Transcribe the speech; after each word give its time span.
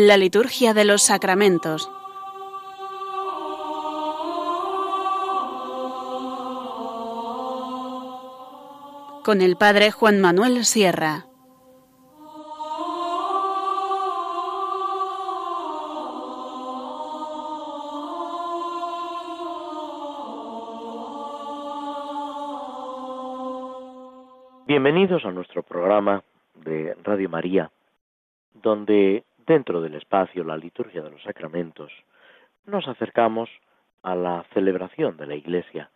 La 0.00 0.16
liturgia 0.16 0.74
de 0.74 0.84
los 0.84 1.02
sacramentos. 1.02 1.90
Con 9.24 9.40
el 9.40 9.56
Padre 9.56 9.90
Juan 9.90 10.20
Manuel 10.20 10.64
Sierra. 10.64 11.26
Bienvenidos 24.68 25.24
a 25.24 25.32
nuestro 25.32 25.64
programa 25.64 26.22
de 26.54 26.94
Radio 27.02 27.28
María, 27.28 27.72
donde 28.62 29.24
dentro 29.48 29.80
del 29.80 29.94
espacio 29.94 30.44
La 30.44 30.58
Liturgia 30.58 31.02
de 31.02 31.10
los 31.10 31.22
Sacramentos 31.22 31.90
nos 32.66 32.86
acercamos 32.86 33.48
a 34.02 34.14
la 34.14 34.44
celebración 34.52 35.16
de 35.16 35.26
la 35.26 35.34
Iglesia, 35.34 35.90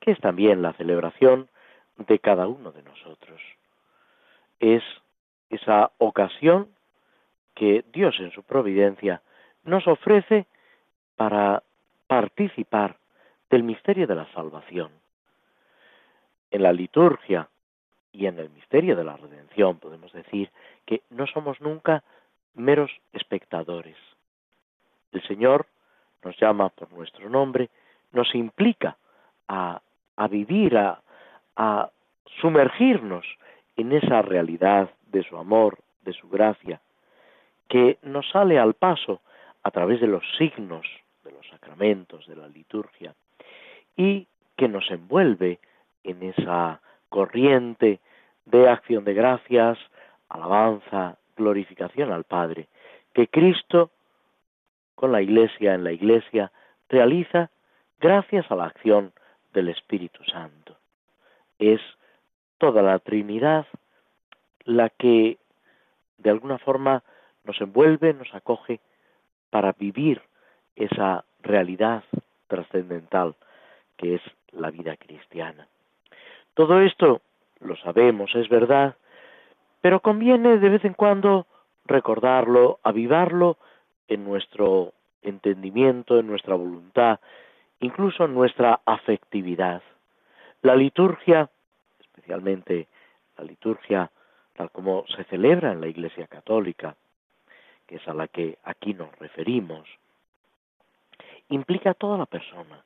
que 0.00 0.10
es 0.10 0.18
también 0.18 0.60
la 0.60 0.72
celebración 0.72 1.48
de 1.96 2.18
cada 2.18 2.48
uno 2.48 2.72
de 2.72 2.82
nosotros. 2.82 3.40
Es 4.58 4.82
esa 5.50 5.92
ocasión 5.98 6.68
que 7.54 7.84
Dios 7.92 8.16
en 8.18 8.32
su 8.32 8.42
providencia 8.42 9.22
nos 9.62 9.86
ofrece 9.86 10.46
para 11.14 11.62
participar 12.08 12.96
del 13.50 13.62
misterio 13.62 14.08
de 14.08 14.16
la 14.16 14.30
salvación. 14.32 14.90
En 16.50 16.62
la 16.62 16.72
liturgia 16.72 17.48
y 18.12 18.26
en 18.26 18.40
el 18.40 18.50
misterio 18.50 18.96
de 18.96 19.04
la 19.04 19.16
redención 19.16 19.78
podemos 19.78 20.12
decir 20.12 20.50
que 20.84 21.02
no 21.10 21.26
somos 21.28 21.60
nunca 21.60 22.02
meros 22.56 22.90
espectadores. 23.12 23.96
El 25.12 25.22
Señor 25.26 25.66
nos 26.24 26.36
llama 26.38 26.68
por 26.70 26.92
nuestro 26.92 27.28
nombre, 27.30 27.70
nos 28.12 28.34
implica 28.34 28.96
a, 29.48 29.80
vivir, 30.28 30.76
a, 30.76 31.00
a 31.56 31.90
sumergirnos 32.40 33.24
en 33.76 33.92
esa 33.92 34.22
realidad 34.22 34.90
de 35.06 35.22
su 35.22 35.36
amor, 35.36 35.78
de 36.02 36.12
su 36.12 36.28
gracia, 36.28 36.80
que 37.68 37.98
nos 38.02 38.28
sale 38.30 38.58
al 38.58 38.74
paso 38.74 39.20
a 39.62 39.70
través 39.70 40.00
de 40.00 40.06
los 40.06 40.24
signos, 40.38 40.86
de 41.24 41.32
los 41.32 41.46
sacramentos, 41.48 42.26
de 42.26 42.36
la 42.36 42.48
liturgia, 42.48 43.14
y 43.96 44.26
que 44.56 44.68
nos 44.68 44.90
envuelve 44.90 45.58
en 46.04 46.22
esa 46.22 46.80
corriente 47.08 48.00
de 48.44 48.68
acción 48.68 49.04
de 49.04 49.14
gracias, 49.14 49.78
alabanza, 50.28 51.16
glorificación 51.36 52.12
al 52.12 52.24
Padre, 52.24 52.68
que 53.12 53.28
Cristo, 53.28 53.90
con 54.94 55.12
la 55.12 55.22
Iglesia, 55.22 55.74
en 55.74 55.84
la 55.84 55.92
Iglesia, 55.92 56.50
realiza 56.88 57.50
gracias 58.00 58.50
a 58.50 58.56
la 58.56 58.64
acción 58.64 59.12
del 59.52 59.68
Espíritu 59.68 60.22
Santo. 60.24 60.76
Es 61.58 61.80
toda 62.58 62.82
la 62.82 62.98
Trinidad 62.98 63.66
la 64.64 64.90
que 64.90 65.38
de 66.18 66.30
alguna 66.30 66.58
forma 66.58 67.02
nos 67.44 67.60
envuelve, 67.60 68.12
nos 68.14 68.34
acoge 68.34 68.80
para 69.50 69.72
vivir 69.72 70.20
esa 70.74 71.24
realidad 71.40 72.02
trascendental 72.48 73.34
que 73.96 74.16
es 74.16 74.22
la 74.52 74.70
vida 74.70 74.96
cristiana. 74.96 75.68
Todo 76.54 76.80
esto 76.80 77.22
lo 77.60 77.76
sabemos, 77.76 78.34
es 78.34 78.48
verdad, 78.48 78.96
pero 79.80 80.00
conviene 80.00 80.58
de 80.58 80.68
vez 80.68 80.84
en 80.84 80.94
cuando 80.94 81.46
recordarlo, 81.84 82.80
avivarlo 82.82 83.56
en 84.08 84.24
nuestro 84.24 84.92
entendimiento, 85.22 86.18
en 86.18 86.26
nuestra 86.26 86.54
voluntad, 86.54 87.20
incluso 87.80 88.24
en 88.24 88.34
nuestra 88.34 88.80
afectividad. 88.84 89.82
La 90.62 90.74
liturgia, 90.74 91.48
especialmente 92.00 92.88
la 93.36 93.44
liturgia 93.44 94.10
tal 94.54 94.70
como 94.70 95.04
se 95.14 95.24
celebra 95.24 95.72
en 95.72 95.80
la 95.80 95.86
Iglesia 95.86 96.26
Católica, 96.26 96.96
que 97.86 97.96
es 97.96 98.08
a 98.08 98.14
la 98.14 98.26
que 98.26 98.58
aquí 98.64 98.94
nos 98.94 99.16
referimos, 99.18 99.86
implica 101.50 101.90
a 101.90 101.94
toda 101.94 102.16
la 102.16 102.26
persona. 102.26 102.82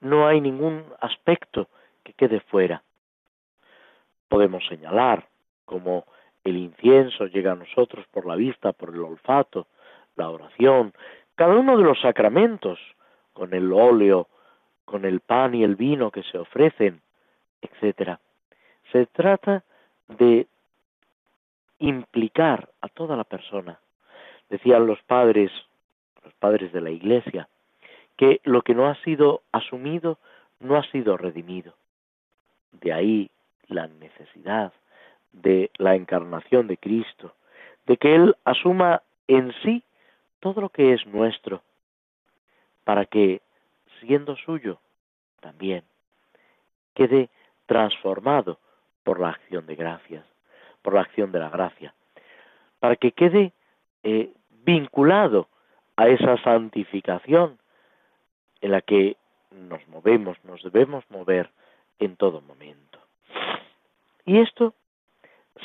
No 0.00 0.26
hay 0.26 0.40
ningún 0.40 0.84
aspecto 1.00 1.68
que 2.04 2.12
quede 2.12 2.40
fuera 2.40 2.82
podemos 4.28 4.64
señalar 4.66 5.26
como 5.64 6.04
el 6.48 6.56
incienso 6.56 7.26
llega 7.26 7.52
a 7.52 7.56
nosotros 7.56 8.06
por 8.10 8.26
la 8.26 8.36
vista, 8.36 8.72
por 8.72 8.90
el 8.90 9.00
olfato, 9.00 9.66
la 10.16 10.30
oración, 10.30 10.92
cada 11.34 11.54
uno 11.54 11.76
de 11.76 11.84
los 11.84 12.00
sacramentos, 12.00 12.78
con 13.32 13.54
el 13.54 13.72
óleo, 13.72 14.28
con 14.84 15.04
el 15.04 15.20
pan 15.20 15.54
y 15.54 15.62
el 15.62 15.76
vino 15.76 16.10
que 16.10 16.22
se 16.24 16.38
ofrecen, 16.38 17.00
etc. 17.60 18.18
Se 18.90 19.06
trata 19.06 19.62
de 20.08 20.46
implicar 21.78 22.68
a 22.80 22.88
toda 22.88 23.16
la 23.16 23.24
persona. 23.24 23.78
Decían 24.48 24.86
los 24.86 25.00
padres, 25.02 25.52
los 26.24 26.34
padres 26.34 26.72
de 26.72 26.80
la 26.80 26.90
Iglesia, 26.90 27.48
que 28.16 28.40
lo 28.44 28.62
que 28.62 28.74
no 28.74 28.88
ha 28.88 28.96
sido 29.02 29.42
asumido 29.52 30.18
no 30.58 30.76
ha 30.76 30.82
sido 30.90 31.16
redimido. 31.16 31.74
De 32.72 32.92
ahí 32.92 33.30
la 33.68 33.86
necesidad 33.86 34.72
de 35.42 35.70
la 35.76 35.94
encarnación 35.94 36.66
de 36.66 36.76
Cristo, 36.76 37.34
de 37.86 37.96
que 37.96 38.14
Él 38.14 38.36
asuma 38.44 39.02
en 39.26 39.52
sí 39.62 39.82
todo 40.40 40.60
lo 40.60 40.68
que 40.68 40.92
es 40.92 41.06
nuestro, 41.06 41.62
para 42.84 43.04
que, 43.04 43.42
siendo 44.00 44.36
suyo, 44.36 44.78
también 45.40 45.84
quede 46.94 47.28
transformado 47.66 48.58
por 49.04 49.20
la 49.20 49.30
acción 49.30 49.66
de 49.66 49.76
gracias, 49.76 50.24
por 50.82 50.94
la 50.94 51.02
acción 51.02 51.32
de 51.32 51.38
la 51.38 51.50
gracia, 51.50 51.94
para 52.80 52.96
que 52.96 53.12
quede 53.12 53.52
eh, 54.02 54.32
vinculado 54.64 55.48
a 55.96 56.08
esa 56.08 56.36
santificación 56.42 57.58
en 58.60 58.70
la 58.70 58.80
que 58.80 59.16
nos 59.50 59.86
movemos, 59.88 60.36
nos 60.44 60.62
debemos 60.62 61.04
mover 61.10 61.50
en 61.98 62.16
todo 62.16 62.40
momento. 62.40 62.98
Y 64.24 64.38
esto 64.40 64.74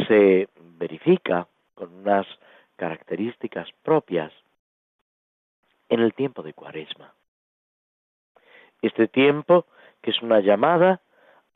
se 0.08 0.50
verifica 0.78 1.48
con 1.76 1.94
unas 1.94 2.28
características 2.76 3.70
propias 3.84 4.32
en 5.90 6.00
el 6.00 6.14
tiempo 6.14 6.44
de 6.44 6.54
Cuaresma. 6.54 7.14
Este 8.82 9.08
tiempo 9.08 9.66
que 10.02 10.12
es 10.12 10.22
una 10.22 10.42
llamada 10.42 11.02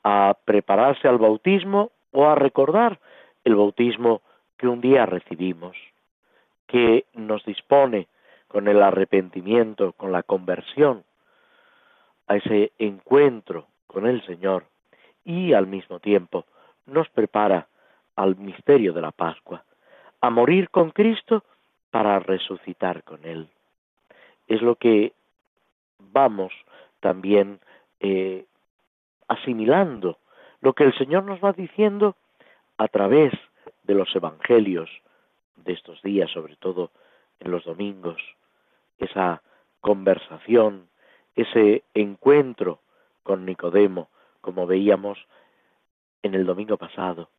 a 0.04 0.38
prepararse 0.46 1.08
al 1.08 1.18
bautismo 1.18 1.92
o 2.12 2.28
a 2.28 2.36
recordar 2.36 3.00
el 3.44 3.56
bautismo 3.56 4.22
que 4.58 4.68
un 4.68 4.80
día 4.82 5.06
recibimos, 5.06 5.76
que 6.66 7.06
nos 7.14 7.44
dispone 7.46 8.08
con 8.48 8.68
el 8.68 8.82
arrepentimiento, 8.82 9.92
con 9.94 10.12
la 10.12 10.24
conversión, 10.24 11.04
a 12.28 12.38
ese 12.38 12.72
encuentro 12.78 13.68
con 13.88 14.06
el 14.08 14.26
Señor 14.26 14.66
y 15.24 15.54
al 15.54 15.68
mismo 15.68 16.00
tiempo 16.00 16.46
nos 16.86 17.10
prepara 17.10 17.68
al 18.18 18.36
misterio 18.36 18.92
de 18.92 19.02
la 19.02 19.12
Pascua, 19.12 19.64
a 20.20 20.30
morir 20.30 20.70
con 20.70 20.90
Cristo 20.90 21.44
para 21.92 22.20
resucitar 22.20 23.04
con 23.04 23.24
Él. 23.24 23.48
Es 24.48 24.62
lo 24.62 24.76
que 24.76 25.14
vamos 26.00 26.52
también 27.00 27.60
eh, 28.00 28.46
asimilando, 29.28 30.18
lo 30.62 30.74
que 30.74 30.84
el 30.84 30.98
Señor 30.98 31.24
nos 31.24 31.40
va 31.40 31.54
diciendo 31.54 32.16
a 32.78 32.88
través 32.88 33.32
de 33.84 33.94
los 33.94 34.14
evangelios 34.16 34.90
de 35.56 35.74
estos 35.74 36.02
días, 36.02 36.30
sobre 36.32 36.56
todo 36.56 36.92
en 37.40 37.52
los 37.52 37.66
domingos, 37.66 38.18
esa 38.98 39.44
conversación, 39.80 40.90
ese 41.36 41.84
encuentro 41.94 42.80
con 43.22 43.46
Nicodemo, 43.46 44.10
como 44.42 44.66
veíamos 44.66 45.20
en 46.24 46.34
el 46.34 46.46
domingo 46.46 46.78
pasado, 46.78 47.30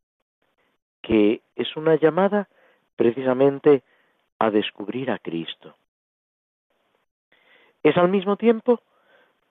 que 1.08 1.40
es 1.56 1.74
una 1.74 1.94
llamada 1.94 2.48
precisamente 2.94 3.82
a 4.38 4.50
descubrir 4.50 5.10
a 5.10 5.18
Cristo. 5.18 5.74
Es 7.82 7.96
al 7.96 8.10
mismo 8.10 8.36
tiempo 8.36 8.82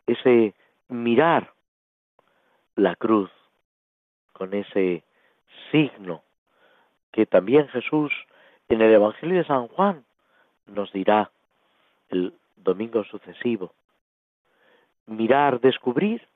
ese 0.06 0.54
mirar 0.88 1.51
la 2.75 2.95
cruz 2.95 3.31
con 4.33 4.54
ese 4.54 5.04
signo 5.71 6.21
que 7.12 7.25
también 7.25 7.68
Jesús 7.69 8.13
en 8.69 8.81
el 8.81 8.94
Evangelio 8.94 9.38
de 9.38 9.45
San 9.45 9.68
Juan 9.68 10.06
nos 10.68 10.94
dirá 10.94 11.31
el 12.09 12.36
domingo 12.56 13.04
sucesivo. 13.06 13.74
Mirar, 15.07 15.59
descubrir 15.59 16.27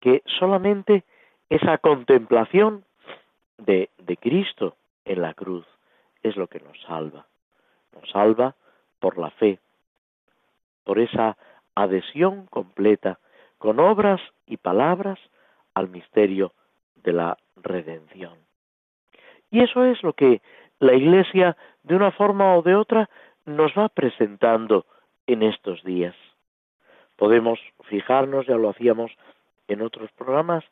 que 0.00 0.22
solamente 0.38 1.04
esa 1.50 1.76
contemplación 1.76 2.85
de, 3.58 3.88
Cristo 4.20 4.76
en 5.04 5.22
la 5.22 5.34
cruz 5.34 5.66
es 6.22 6.36
lo 6.36 6.48
que 6.48 6.60
nos 6.60 6.80
salva. 6.82 7.26
Nos 7.92 8.10
salva 8.10 8.54
por 9.00 9.18
la 9.18 9.30
fe, 9.30 9.58
por 10.84 10.98
esa 10.98 11.36
adhesión 11.74 12.46
completa 12.46 13.18
con 13.58 13.80
obras 13.80 14.20
y 14.46 14.56
palabras 14.56 15.18
al 15.74 15.88
misterio 15.88 16.52
de 16.96 17.12
la 17.12 17.38
redención. 17.56 18.34
Y 19.50 19.62
eso 19.62 19.84
es 19.84 20.02
lo 20.02 20.12
que 20.12 20.42
la 20.78 20.94
Iglesia, 20.94 21.56
de 21.82 21.96
una 21.96 22.10
forma 22.10 22.56
o 22.56 22.62
de 22.62 22.74
otra, 22.74 23.08
nos 23.44 23.72
va 23.72 23.88
presentando 23.88 24.84
en 25.26 25.42
estos 25.42 25.82
días. 25.84 26.14
Podemos 27.16 27.58
fijarnos, 27.84 28.46
ya 28.46 28.56
lo 28.56 28.70
hacíamos 28.70 29.10
en 29.68 29.82
otros 29.82 30.10
programas, 30.12 30.64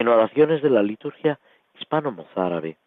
en 0.00 0.08
oraciones 0.08 0.62
de 0.62 0.70
la 0.70 0.82
liturgia 0.82 1.38
hispano-mozárabe, 1.78 2.78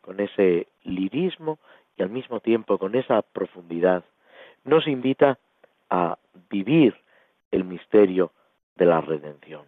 con 0.00 0.18
ese 0.18 0.66
lirismo 0.82 1.60
y 1.96 2.02
al 2.02 2.10
mismo 2.10 2.40
tiempo 2.40 2.78
con 2.78 2.96
esa 2.96 3.22
profundidad, 3.22 4.02
nos 4.64 4.88
invita 4.88 5.38
a 5.88 6.18
vivir 6.50 6.96
el 7.52 7.62
misterio 7.62 8.32
de 8.74 8.86
la 8.86 9.00
redención. 9.00 9.62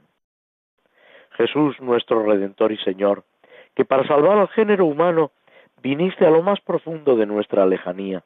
Jesús, 1.37 1.81
nuestro 1.81 2.25
Redentor 2.25 2.73
y 2.73 2.79
Señor, 2.79 3.23
que 3.77 3.85
para 3.85 4.07
salvar 4.09 4.39
al 4.39 4.49
género 4.49 4.87
humano 4.87 5.31
viniste 5.81 6.27
a 6.27 6.31
lo 6.31 6.43
más 6.43 6.61
profundo 6.61 7.15
de 7.15 7.27
nuestra 7.27 7.67
lejanía, 7.67 8.25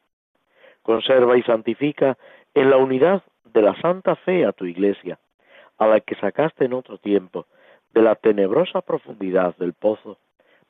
conserva 0.81 1.37
y 1.37 1.43
santifica 1.43 2.17
en 2.55 2.71
la 2.71 2.77
unidad 2.77 3.21
de 3.45 3.61
la 3.61 3.79
santa 3.79 4.15
fe 4.15 4.43
a 4.43 4.53
tu 4.53 4.65
iglesia, 4.65 5.19
a 5.77 5.85
la 5.85 5.99
que 5.99 6.15
sacaste 6.15 6.65
en 6.65 6.73
otro 6.73 6.97
tiempo 6.97 7.45
de 7.93 8.01
la 8.01 8.15
tenebrosa 8.15 8.81
profundidad 8.81 9.55
del 9.57 9.73
pozo 9.73 10.17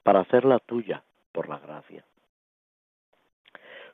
para 0.03 0.21
hacerla 0.21 0.59
tuya 0.59 1.03
por 1.31 1.49
la 1.49 1.59
gracia. 1.59 2.03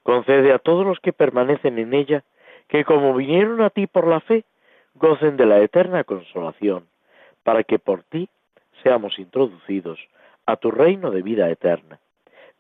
Concede 0.04 0.54
a 0.54 0.60
todos 0.60 0.86
los 0.86 1.00
que 1.00 1.14
permanecen 1.14 1.80
en 1.80 1.94
ella 1.94 2.24
que 2.68 2.86
como 2.86 3.14
vinieron 3.14 3.62
a 3.62 3.70
ti 3.70 3.88
por 3.88 4.08
la 4.08 4.20
fe, 4.20 4.44
gocen 4.96 5.38
de 5.38 5.46
la 5.46 5.60
eterna 5.60 6.04
consolación, 6.04 6.88
para 7.44 7.64
que 7.64 7.80
por 7.80 8.04
ti 8.04 8.30
seamos 8.82 9.20
introducidos 9.20 10.00
a 10.46 10.56
tu 10.58 10.72
reino 10.72 11.12
de 11.12 11.22
vida 11.22 11.50
eterna, 11.50 12.00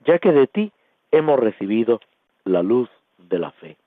ya 0.05 0.19
que 0.19 0.31
de 0.31 0.47
ti 0.47 0.71
hemos 1.11 1.39
recibido 1.39 1.99
la 2.43 2.63
luz 2.63 2.89
de 3.17 3.39
la 3.39 3.51
fe. 3.51 3.77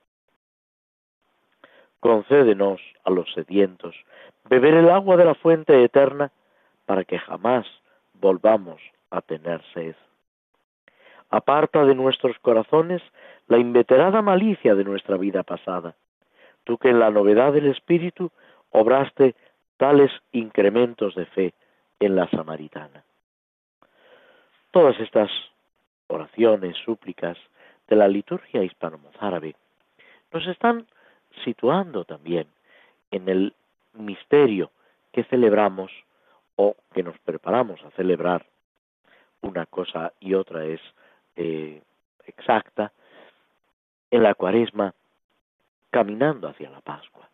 Concédenos 2.00 2.80
a 3.04 3.10
los 3.10 3.32
sedientos 3.32 3.96
beber 4.48 4.74
el 4.74 4.90
agua 4.90 5.16
de 5.16 5.24
la 5.24 5.34
fuente 5.34 5.82
eterna 5.82 6.30
para 6.86 7.04
que 7.04 7.18
jamás 7.18 7.66
volvamos 8.14 8.80
a 9.10 9.20
tener 9.20 9.62
sed. 9.74 9.94
Aparta 11.30 11.84
de 11.84 11.94
nuestros 11.94 12.38
corazones 12.38 13.02
la 13.48 13.58
inveterada 13.58 14.22
malicia 14.22 14.74
de 14.74 14.84
nuestra 14.84 15.16
vida 15.16 15.42
pasada, 15.42 15.94
tú 16.64 16.78
que 16.78 16.88
en 16.88 16.98
la 16.98 17.10
novedad 17.10 17.52
del 17.52 17.66
Espíritu 17.66 18.30
obraste 18.70 19.34
tales 19.76 20.10
incrementos 20.32 21.14
de 21.14 21.26
fe 21.26 21.54
en 22.00 22.16
la 22.16 22.28
samaritana. 22.30 23.04
Todas 24.70 24.98
estas 25.00 25.30
oraciones, 26.08 26.76
súplicas 26.84 27.36
de 27.88 27.96
la 27.96 28.08
liturgia 28.08 28.62
hispano-mozárabe 28.62 29.54
nos 30.32 30.46
están 30.46 30.86
situando 31.44 32.04
también 32.04 32.46
en 33.10 33.28
el 33.28 33.54
misterio 33.94 34.70
que 35.12 35.24
celebramos 35.24 35.90
o 36.56 36.76
que 36.92 37.02
nos 37.02 37.18
preparamos 37.20 37.82
a 37.84 37.90
celebrar. 37.92 38.46
Una 39.42 39.66
cosa 39.66 40.12
y 40.20 40.34
otra 40.34 40.64
es 40.64 40.80
eh, 41.36 41.82
exacta. 42.26 42.92
En 44.10 44.22
la 44.22 44.34
cuaresma, 44.34 44.94
caminando 45.90 46.48
hacia 46.48 46.70
la 46.70 46.80
Pascua. 46.80 47.28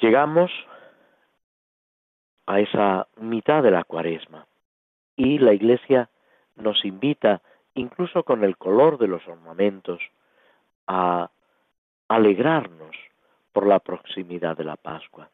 Llegamos 0.00 0.50
a 2.46 2.60
esa 2.60 3.06
mitad 3.16 3.62
de 3.62 3.70
la 3.70 3.84
cuaresma 3.84 4.46
y 5.16 5.38
la 5.38 5.52
Iglesia 5.52 6.08
nos 6.56 6.84
invita, 6.84 7.42
incluso 7.74 8.24
con 8.24 8.44
el 8.44 8.56
color 8.56 8.98
de 8.98 9.08
los 9.08 9.26
ornamentos, 9.28 10.00
a 10.86 11.30
alegrarnos 12.08 12.96
por 13.52 13.66
la 13.66 13.78
proximidad 13.78 14.56
de 14.56 14.64
la 14.64 14.76
Pascua. 14.76 15.28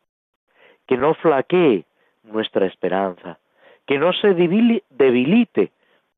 Que 0.88 0.96
no 0.96 1.14
flaquee 1.14 1.84
nuestra 2.24 2.66
esperanza, 2.66 3.38
que 3.86 3.98
no 3.98 4.12
se 4.12 4.34
debilite 4.34 5.70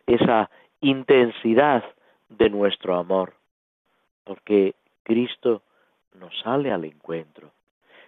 esa 0.07 0.49
intensidad 0.81 1.85
de 2.29 2.49
nuestro 2.49 2.97
amor, 2.97 3.35
porque 4.25 4.75
Cristo 5.03 5.63
nos 6.15 6.39
sale 6.41 6.73
al 6.73 6.85
encuentro. 6.85 7.51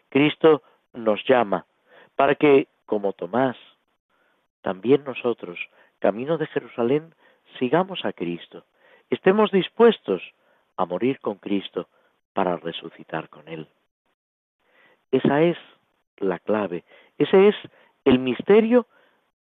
Cristo 0.08 0.62
nos 0.94 1.22
llama 1.26 1.66
para 2.16 2.34
que, 2.34 2.68
como 2.86 3.12
Tomás, 3.12 3.56
también 4.62 5.04
nosotros, 5.04 5.58
camino 5.98 6.38
de 6.38 6.46
Jerusalén, 6.46 7.14
sigamos 7.58 8.04
a 8.04 8.12
Cristo, 8.12 8.64
estemos 9.10 9.50
dispuestos 9.50 10.22
a 10.76 10.84
morir 10.86 11.20
con 11.20 11.36
Cristo 11.36 11.88
para 12.32 12.56
resucitar 12.56 13.28
con 13.28 13.48
Él. 13.48 13.68
Esa 15.10 15.42
es 15.42 15.58
la 16.18 16.38
clave, 16.38 16.84
ese 17.18 17.48
es 17.48 17.56
el 18.04 18.18
misterio 18.18 18.86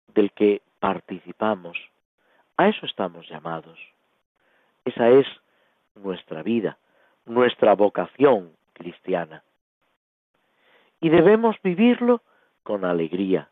del 0.09 0.33
que 0.33 0.63
participamos. 0.79 1.79
A 2.57 2.69
eso 2.69 2.87
estamos 2.87 3.29
llamados. 3.29 3.79
Esa 4.85 5.09
es 5.09 5.27
nuestra 5.95 6.43
vida, 6.43 6.79
nuestra 7.27 7.75
vocación 7.75 8.53
cristiana. 8.73 9.43
Y 11.01 11.09
debemos 11.09 11.57
vivirlo 11.63 12.23
con 12.63 12.85
alegría. 12.85 13.49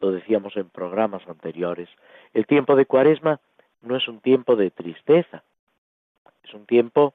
Lo 0.00 0.12
decíamos 0.12 0.56
en 0.56 0.68
programas 0.68 1.26
anteriores. 1.26 1.88
El 2.32 2.46
tiempo 2.46 2.76
de 2.76 2.86
Cuaresma 2.86 3.40
no 3.82 3.96
es 3.96 4.06
un 4.08 4.20
tiempo 4.20 4.56
de 4.56 4.70
tristeza, 4.70 5.42
es 6.44 6.54
un 6.54 6.66
tiempo 6.66 7.14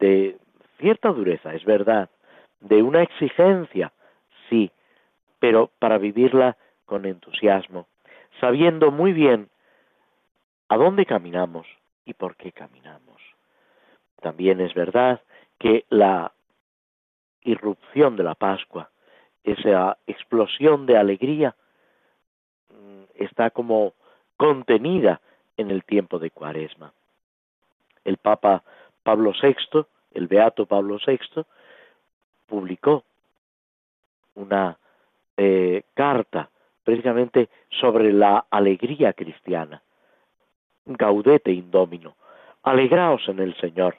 de 0.00 0.38
cierta 0.78 1.10
dureza, 1.10 1.54
es 1.54 1.64
verdad, 1.64 2.10
de 2.60 2.82
una 2.82 3.02
exigencia, 3.02 3.92
sí, 4.48 4.70
pero 5.38 5.70
para 5.78 5.98
vivirla 5.98 6.56
con 6.84 7.04
entusiasmo, 7.06 7.86
sabiendo 8.40 8.90
muy 8.90 9.12
bien 9.12 9.48
a 10.68 10.76
dónde 10.76 11.06
caminamos 11.06 11.66
y 12.04 12.14
por 12.14 12.36
qué 12.36 12.52
caminamos. 12.52 13.20
También 14.20 14.60
es 14.60 14.74
verdad 14.74 15.20
que 15.58 15.84
la 15.90 16.32
irrupción 17.42 18.16
de 18.16 18.24
la 18.24 18.34
Pascua, 18.34 18.90
esa 19.44 19.98
explosión 20.06 20.86
de 20.86 20.96
alegría, 20.96 21.54
mm, 22.70 23.04
está 23.14 23.50
como 23.50 23.94
contenida 24.36 25.20
en 25.56 25.70
el 25.70 25.84
tiempo 25.84 26.18
de 26.18 26.30
Cuaresma. 26.30 26.92
El 28.04 28.16
Papa 28.16 28.62
Pablo 29.02 29.32
VI, 29.40 29.86
el 30.12 30.26
Beato 30.26 30.66
Pablo 30.66 30.98
VI, 31.04 31.44
publicó 32.48 33.04
una 34.34 34.76
eh, 35.36 35.82
carta 35.94 36.50
precisamente 36.82 37.48
sobre 37.68 38.12
la 38.12 38.46
alegría 38.50 39.12
cristiana. 39.12 39.82
Gaudete 40.86 41.52
indomino, 41.52 42.16
alegraos 42.62 43.28
en 43.28 43.40
el 43.40 43.54
Señor. 43.56 43.98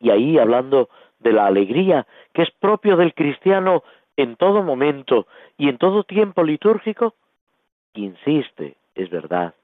Y 0.00 0.10
ahí 0.10 0.38
hablando 0.38 0.88
de 1.20 1.32
la 1.32 1.46
alegría 1.46 2.06
que 2.32 2.42
es 2.42 2.50
propio 2.50 2.96
del 2.96 3.14
cristiano 3.14 3.84
en 4.16 4.36
todo 4.36 4.62
momento 4.62 5.26
y 5.56 5.68
en 5.68 5.78
todo 5.78 6.04
tiempo 6.04 6.42
litúrgico, 6.42 7.14
insiste, 7.94 8.76
es 8.94 9.08
verdad, 9.10 9.54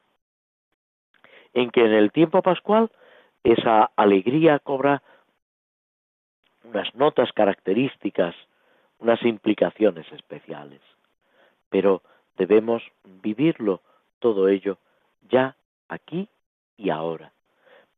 en 1.54 1.70
que 1.70 1.84
en 1.84 1.92
el 1.92 2.12
tiempo 2.12 2.42
pascual 2.42 2.90
esa 3.42 3.90
alegría 3.96 4.58
cobra 4.58 5.02
unas 6.70 6.94
notas 6.94 7.32
características, 7.32 8.34
unas 8.98 9.22
implicaciones 9.24 10.10
especiales. 10.12 10.80
Pero 11.68 12.02
debemos 12.36 12.82
vivirlo 13.04 13.80
todo 14.18 14.48
ello 14.48 14.78
ya 15.28 15.56
aquí 15.88 16.28
y 16.76 16.90
ahora, 16.90 17.32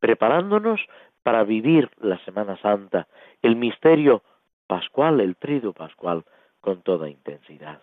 preparándonos 0.00 0.80
para 1.22 1.44
vivir 1.44 1.90
la 2.00 2.18
Semana 2.24 2.56
Santa, 2.56 3.06
el 3.42 3.56
misterio 3.56 4.22
pascual, 4.66 5.20
el 5.20 5.36
trido 5.36 5.72
pascual, 5.72 6.24
con 6.60 6.82
toda 6.82 7.08
intensidad. 7.08 7.80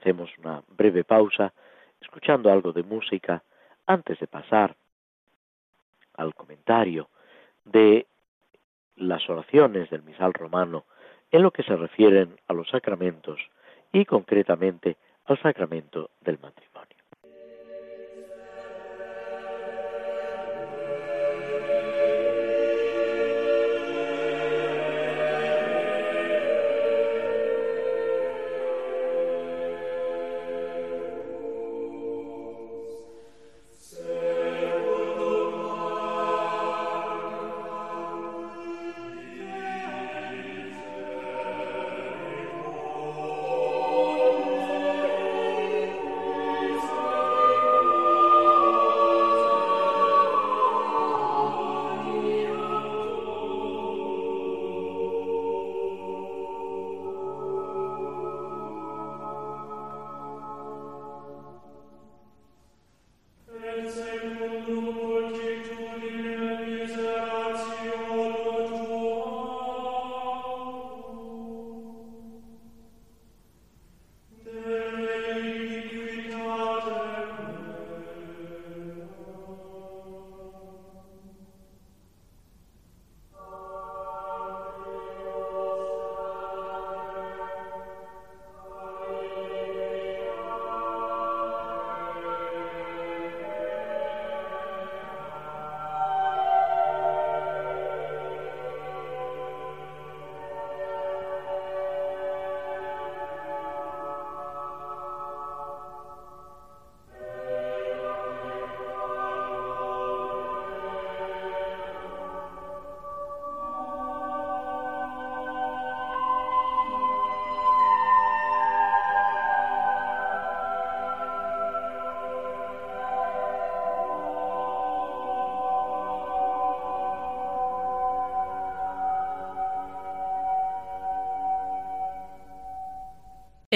Hacemos 0.00 0.30
una 0.38 0.62
breve 0.68 1.04
pausa, 1.04 1.52
escuchando 2.00 2.50
algo 2.50 2.72
de 2.72 2.82
música, 2.82 3.42
antes 3.86 4.18
de 4.18 4.26
pasar 4.26 4.74
al 6.14 6.34
comentario 6.34 7.08
de 7.64 8.06
las 9.00 9.28
oraciones 9.28 9.90
del 9.90 10.02
misal 10.02 10.32
romano 10.32 10.84
en 11.30 11.42
lo 11.42 11.50
que 11.50 11.62
se 11.62 11.76
refieren 11.76 12.38
a 12.48 12.52
los 12.52 12.68
sacramentos 12.68 13.40
y 13.92 14.04
concretamente 14.04 14.96
al 15.26 15.40
sacramento 15.40 16.10
del 16.20 16.38
matrimonio. 16.38 16.99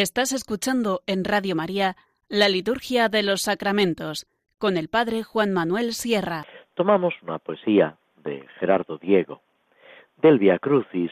Estás 0.05 0.35
escuchando 0.35 1.01
en 1.07 1.25
Radio 1.25 1.57
María 1.57 1.97
la 2.29 2.51
Liturgia 2.51 3.09
de 3.09 3.23
los 3.23 3.41
Sacramentos 3.41 4.27
con 4.59 4.77
el 4.77 4.91
Padre 4.91 5.23
Juan 5.23 5.51
Manuel 5.51 5.95
Sierra. 5.95 6.45
Tomamos 6.75 7.15
una 7.23 7.39
poesía 7.39 7.97
de 8.17 8.47
Gerardo 8.61 8.99
Diego, 8.99 9.41
del 10.19 10.39
Via 10.39 10.59
Crucis, 10.59 11.11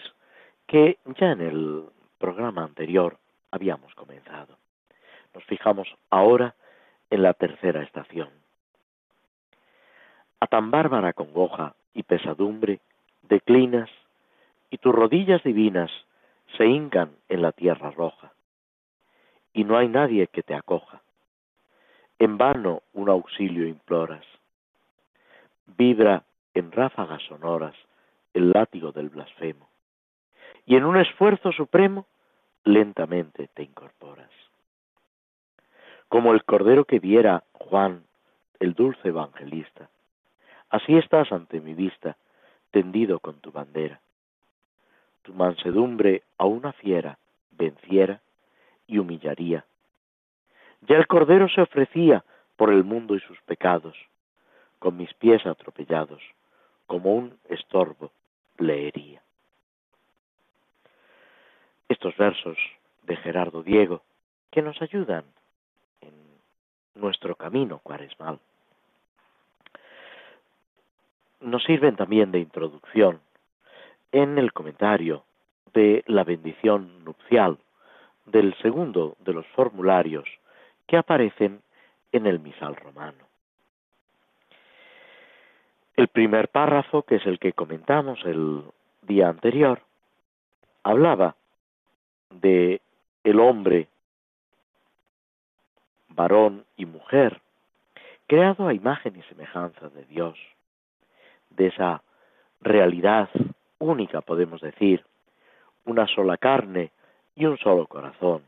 que 0.66 0.98
ya 1.18 1.30
en 1.30 1.40
el 1.40 1.84
programa 2.18 2.64
anterior 2.64 3.16
habíamos 3.50 3.94
comenzado. 3.94 4.58
Nos 5.32 5.42
fijamos 5.44 5.88
ahora 6.10 6.54
en 7.08 7.22
la 7.22 7.32
tercera 7.32 7.82
estación. 7.82 8.28
A 10.38 10.46
tan 10.48 10.70
bárbara 10.70 11.14
congoja 11.14 11.76
y 11.94 12.02
pesadumbre 12.02 12.80
declinas 13.22 13.88
y 14.68 14.76
tus 14.76 14.94
rodillas 14.94 15.42
divinas 15.44 15.90
se 16.58 16.66
hincan 16.66 17.12
en 17.30 17.40
la 17.40 17.52
tierra 17.52 17.90
roja 17.90 18.32
y 19.52 19.64
no 19.64 19.76
hay 19.76 19.88
nadie 19.88 20.26
que 20.28 20.42
te 20.42 20.54
acoja. 20.54 21.02
En 22.18 22.38
vano 22.38 22.82
un 22.92 23.08
auxilio 23.08 23.66
imploras. 23.66 24.24
Vibra 25.66 26.24
en 26.54 26.72
ráfagas 26.72 27.22
sonoras 27.22 27.74
el 28.34 28.50
látigo 28.50 28.92
del 28.92 29.08
blasfemo. 29.08 29.68
Y 30.64 30.76
en 30.76 30.84
un 30.84 30.96
esfuerzo 30.96 31.52
supremo 31.52 32.06
lentamente 32.64 33.48
te 33.54 33.62
incorporas. 33.62 34.30
Como 36.08 36.32
el 36.32 36.44
cordero 36.44 36.84
que 36.84 36.98
viera 36.98 37.42
Juan, 37.52 38.04
el 38.60 38.74
dulce 38.74 39.08
evangelista, 39.08 39.88
así 40.70 40.96
estás 40.96 41.32
ante 41.32 41.60
mi 41.60 41.74
vista, 41.74 42.16
tendido 42.70 43.18
con 43.18 43.40
tu 43.40 43.50
bandera. 43.50 44.00
Tu 45.22 45.32
mansedumbre 45.34 46.22
a 46.38 46.44
una 46.44 46.72
fiera 46.72 47.18
venciera 47.50 48.20
y 48.92 48.98
humillaría. 48.98 49.64
Ya 50.82 50.96
el 50.96 51.06
Cordero 51.06 51.48
se 51.48 51.62
ofrecía 51.62 52.22
por 52.56 52.70
el 52.70 52.84
mundo 52.84 53.16
y 53.16 53.20
sus 53.20 53.40
pecados, 53.42 53.96
con 54.78 54.98
mis 54.98 55.12
pies 55.14 55.46
atropellados, 55.46 56.22
como 56.86 57.14
un 57.14 57.38
estorbo 57.48 58.12
leería. 58.58 59.22
Estos 61.88 62.14
versos 62.18 62.58
de 63.04 63.16
Gerardo 63.16 63.62
Diego 63.62 64.02
que 64.50 64.60
nos 64.60 64.80
ayudan 64.82 65.24
en 66.02 66.12
nuestro 66.94 67.34
camino 67.34 67.78
cuaresmal 67.78 68.38
nos 71.40 71.64
sirven 71.64 71.96
también 71.96 72.30
de 72.30 72.38
introducción 72.38 73.20
en 74.12 74.38
el 74.38 74.52
comentario 74.52 75.24
de 75.72 76.04
la 76.06 76.24
bendición 76.24 77.04
nupcial 77.04 77.58
del 78.26 78.54
segundo 78.62 79.16
de 79.20 79.32
los 79.32 79.46
formularios 79.48 80.24
que 80.86 80.96
aparecen 80.96 81.60
en 82.12 82.26
el 82.26 82.40
misal 82.40 82.76
romano. 82.76 83.24
El 85.96 86.08
primer 86.08 86.48
párrafo, 86.48 87.02
que 87.02 87.16
es 87.16 87.26
el 87.26 87.38
que 87.38 87.52
comentamos 87.52 88.20
el 88.24 88.62
día 89.02 89.28
anterior, 89.28 89.82
hablaba 90.82 91.36
de 92.30 92.80
el 93.24 93.40
hombre, 93.40 93.88
varón 96.08 96.64
y 96.76 96.86
mujer, 96.86 97.40
creado 98.26 98.66
a 98.66 98.74
imagen 98.74 99.16
y 99.16 99.22
semejanza 99.24 99.88
de 99.90 100.04
Dios, 100.04 100.38
de 101.50 101.66
esa 101.68 102.02
realidad 102.60 103.28
única, 103.78 104.20
podemos 104.20 104.60
decir, 104.60 105.04
una 105.84 106.06
sola 106.06 106.36
carne 106.36 106.92
y 107.34 107.46
un 107.46 107.58
solo 107.58 107.86
corazón, 107.86 108.42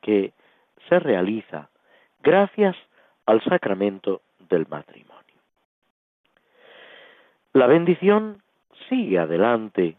que 0.00 0.32
se 0.88 0.98
realiza 0.98 1.68
gracias 2.22 2.76
al 3.26 3.42
sacramento 3.44 4.20
del 4.48 4.66
matrimonio. 4.68 5.14
La 7.52 7.66
bendición 7.66 8.42
sigue 8.88 9.18
adelante, 9.18 9.96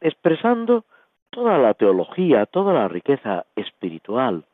expresando 0.00 0.84
toda 1.30 1.58
la 1.58 1.74
teología, 1.74 2.46
toda 2.46 2.72
la 2.72 2.88
riqueza 2.88 3.46
espiritual 3.56 4.44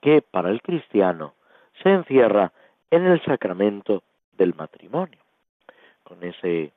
que 0.00 0.22
para 0.22 0.50
el 0.50 0.62
cristiano 0.62 1.34
se 1.82 1.90
encierra 1.90 2.52
en 2.90 3.06
el 3.06 3.22
sacramento 3.24 4.02
del 4.36 4.54
matrimonio, 4.54 5.18
con 6.04 6.22
ese 6.22 6.72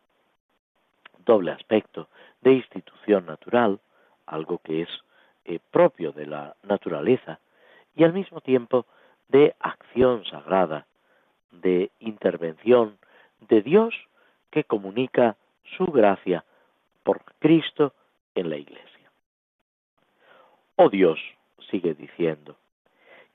doble 1.26 1.52
aspecto 1.52 2.08
de 2.42 2.54
institución 2.54 3.26
natural, 3.26 3.80
algo 4.26 4.58
que 4.60 4.82
es 4.82 4.90
eh, 5.46 5.60
propio 5.72 6.12
de 6.12 6.28
la 6.28 6.56
naturaleza 6.64 7.40
y 7.96 8.04
al 8.04 8.14
mismo 8.14 8.42
tiempo 8.42 8.86
de 9.28 9.56
acción 9.60 10.24
sagrada, 10.26 10.86
de 11.52 11.92
intervención 12.00 12.98
de 13.42 13.62
Dios 13.62 13.94
que 14.52 14.64
comunica 14.64 15.36
su 15.78 15.86
gracia 15.86 16.44
por 17.04 17.24
Cristo 17.40 17.94
en 18.36 18.50
la 18.50 18.58
Iglesia. 18.58 19.12
Oh 20.76 20.90
Dios, 20.90 21.20
sigue 21.70 21.94
diciendo, 21.94 22.56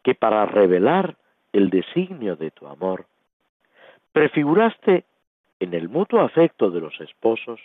que 0.03 0.15
para 0.15 0.47
revelar 0.47 1.17
el 1.53 1.71
designio 1.71 2.37
de 2.37 2.51
tu 2.51 2.67
amor, 2.67 3.07
prefiguraste 4.13 5.05
en 5.61 5.75
el 5.75 5.89
mutuo 5.89 6.21
afecto 6.21 6.71
de 6.71 6.81
los 6.81 7.01
esposos 7.01 7.61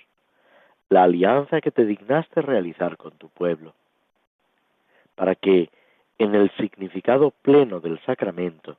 la 0.89 1.03
alianza 1.03 1.61
que 1.61 1.71
te 1.71 1.85
dignaste 1.85 2.41
realizar 2.41 2.97
con 2.97 3.11
tu 3.11 3.29
pueblo 3.29 3.73
para 5.21 5.35
que 5.35 5.69
en 6.17 6.33
el 6.33 6.49
significado 6.57 7.29
pleno 7.29 7.79
del 7.79 8.03
sacramento 8.07 8.77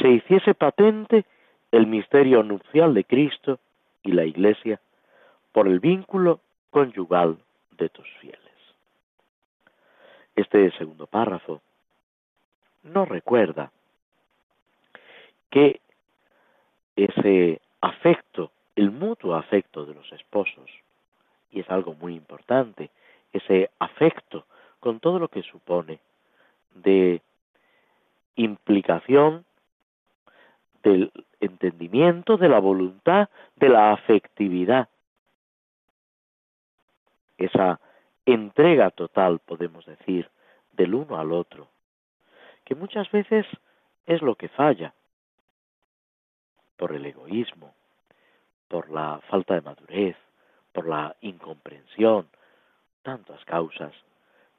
se 0.00 0.08
hiciese 0.08 0.54
patente 0.54 1.24
el 1.72 1.88
misterio 1.88 2.44
nupcial 2.44 2.94
de 2.94 3.02
Cristo 3.02 3.58
y 4.04 4.12
la 4.12 4.24
Iglesia 4.24 4.78
por 5.50 5.66
el 5.66 5.80
vínculo 5.80 6.38
conyugal 6.70 7.38
de 7.72 7.88
tus 7.88 8.08
fieles. 8.20 8.38
Este 10.36 10.70
segundo 10.78 11.08
párrafo 11.08 11.60
nos 12.84 13.08
recuerda 13.08 13.72
que 15.50 15.80
ese 16.94 17.60
afecto, 17.80 18.52
el 18.76 18.92
mutuo 18.92 19.34
afecto 19.34 19.84
de 19.84 19.94
los 19.94 20.12
esposos, 20.12 20.70
y 21.50 21.58
es 21.58 21.68
algo 21.68 21.94
muy 21.94 22.14
importante, 22.14 22.90
ese 23.32 23.70
afecto 23.80 24.46
con 24.84 25.00
todo 25.00 25.18
lo 25.18 25.28
que 25.28 25.42
supone 25.42 25.98
de 26.74 27.22
implicación 28.36 29.46
del 30.82 31.10
entendimiento, 31.40 32.36
de 32.36 32.50
la 32.50 32.58
voluntad, 32.58 33.30
de 33.56 33.70
la 33.70 33.92
afectividad. 33.94 34.90
Esa 37.38 37.80
entrega 38.26 38.90
total, 38.90 39.38
podemos 39.38 39.86
decir, 39.86 40.28
del 40.72 40.94
uno 40.94 41.18
al 41.18 41.32
otro, 41.32 41.66
que 42.66 42.74
muchas 42.74 43.10
veces 43.10 43.46
es 44.04 44.20
lo 44.20 44.34
que 44.34 44.50
falla 44.50 44.92
por 46.76 46.92
el 46.92 47.06
egoísmo, 47.06 47.72
por 48.68 48.90
la 48.90 49.22
falta 49.30 49.54
de 49.54 49.62
madurez, 49.62 50.16
por 50.72 50.86
la 50.86 51.16
incomprensión, 51.22 52.28
tantas 53.02 53.42
causas 53.46 53.94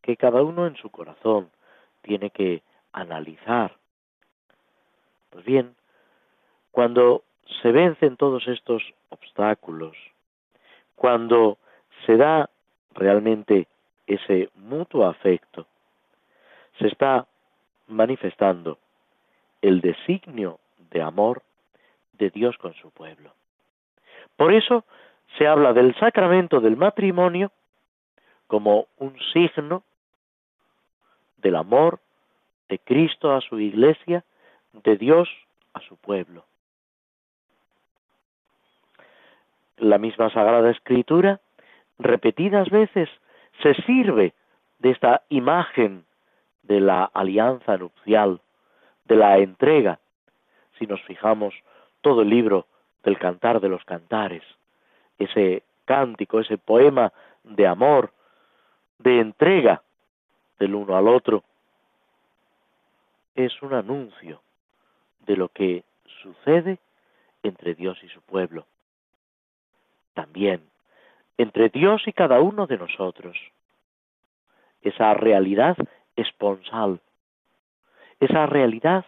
que 0.05 0.17
cada 0.17 0.43
uno 0.43 0.67
en 0.67 0.75
su 0.75 0.91
corazón 0.91 1.49
tiene 2.03 2.29
que 2.29 2.61
analizar. 2.93 3.75
Pues 5.31 5.43
bien, 5.43 5.75
cuando 6.69 7.23
se 7.63 7.71
vencen 7.71 8.15
todos 8.15 8.47
estos 8.47 8.83
obstáculos, 9.09 9.97
cuando 10.95 11.57
se 12.05 12.17
da 12.17 12.51
realmente 12.93 13.67
ese 14.05 14.51
mutuo 14.53 15.07
afecto, 15.07 15.65
se 16.77 16.87
está 16.87 17.25
manifestando 17.87 18.77
el 19.63 19.81
designio 19.81 20.59
de 20.91 21.01
amor 21.01 21.41
de 22.13 22.29
Dios 22.29 22.55
con 22.59 22.75
su 22.75 22.91
pueblo. 22.91 23.31
Por 24.37 24.53
eso 24.53 24.85
se 25.39 25.47
habla 25.47 25.73
del 25.73 25.95
sacramento 25.95 26.61
del 26.61 26.77
matrimonio 26.77 27.51
como 28.45 28.85
un 28.99 29.17
signo 29.33 29.81
del 31.45 31.55
amor 31.55 31.99
de 32.69 32.79
Cristo 32.79 33.31
a 33.31 33.39
su 33.39 33.59
iglesia, 33.59 34.23
de 34.73 34.97
Dios 34.97 35.29
a 35.75 35.79
su 35.81 35.95
pueblo. 35.95 36.43
La 39.77 39.99
misma 39.99 40.31
Sagrada 40.31 40.71
Escritura, 40.71 41.39
repetidas 41.99 42.67
veces, 42.71 43.09
se 43.61 43.75
sirve 43.83 44.33
de 44.79 44.89
esta 44.89 45.21
imagen 45.29 46.05
de 46.63 46.79
la 46.79 47.03
alianza 47.13 47.77
nupcial, 47.77 48.41
de 49.03 49.15
la 49.15 49.37
entrega. 49.37 49.99
Si 50.79 50.87
nos 50.87 51.01
fijamos, 51.03 51.53
todo 52.01 52.23
el 52.23 52.29
libro 52.29 52.65
del 53.03 53.19
Cantar 53.19 53.61
de 53.61 53.69
los 53.69 53.83
Cantares, 53.85 54.43
ese 55.19 55.61
cántico, 55.85 56.39
ese 56.39 56.57
poema 56.57 57.13
de 57.43 57.67
amor, 57.67 58.11
de 58.97 59.19
entrega 59.19 59.83
del 60.59 60.75
uno 60.75 60.95
al 60.95 61.07
otro, 61.07 61.43
es 63.35 63.61
un 63.61 63.73
anuncio 63.73 64.41
de 65.25 65.35
lo 65.35 65.49
que 65.49 65.83
sucede 66.21 66.79
entre 67.43 67.75
Dios 67.75 67.97
y 68.03 68.09
su 68.09 68.21
pueblo. 68.21 68.65
También 70.13 70.61
entre 71.37 71.69
Dios 71.69 72.03
y 72.07 72.13
cada 72.13 72.39
uno 72.39 72.67
de 72.67 72.77
nosotros. 72.77 73.37
Esa 74.81 75.13
realidad 75.13 75.75
esponsal, 76.15 77.01
esa 78.19 78.45
realidad 78.45 79.05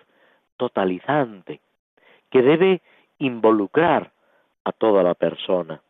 totalizante 0.57 1.61
que 2.29 2.41
debe 2.41 2.81
involucrar 3.19 4.11
a 4.63 4.71
toda 4.71 5.03
la 5.03 5.13
persona. 5.13 5.81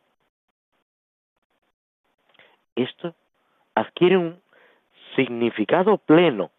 Esto 2.76 3.14
adquiere 3.74 4.16
un 4.16 4.40
significado 5.18 5.98
pleno 5.98 6.52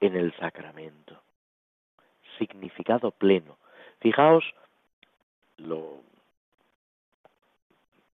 en 0.00 0.16
el 0.16 0.34
sacramento. 0.36 1.20
Significado 2.38 3.10
pleno. 3.10 3.58
Fijaos 4.00 4.42
lo, 5.58 6.00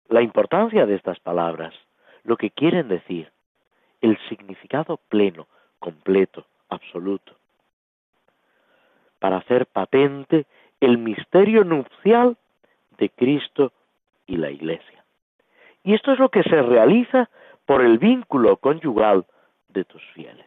la 0.07 0.21
importancia 0.21 0.85
de 0.85 0.95
estas 0.95 1.19
palabras, 1.19 1.73
lo 2.23 2.37
que 2.37 2.49
quieren 2.49 2.87
decir, 2.87 3.29
el 3.99 4.17
significado 4.29 5.01
pleno, 5.09 5.47
completo, 5.79 6.45
absoluto, 6.69 7.35
para 9.19 9.37
hacer 9.37 9.65
patente 9.65 10.45
el 10.79 10.97
misterio 10.97 11.65
nupcial 11.65 12.37
de 12.97 13.09
Cristo 13.09 13.73
y 14.27 14.37
la 14.37 14.49
Iglesia. 14.49 15.03
Y 15.83 15.93
esto 15.93 16.13
es 16.13 16.19
lo 16.19 16.29
que 16.29 16.43
se 16.43 16.61
realiza 16.61 17.29
por 17.65 17.81
el 17.81 17.97
vínculo 17.97 18.55
conyugal 18.57 19.25
de 19.69 19.85
tus 19.85 20.03
fieles. 20.13 20.45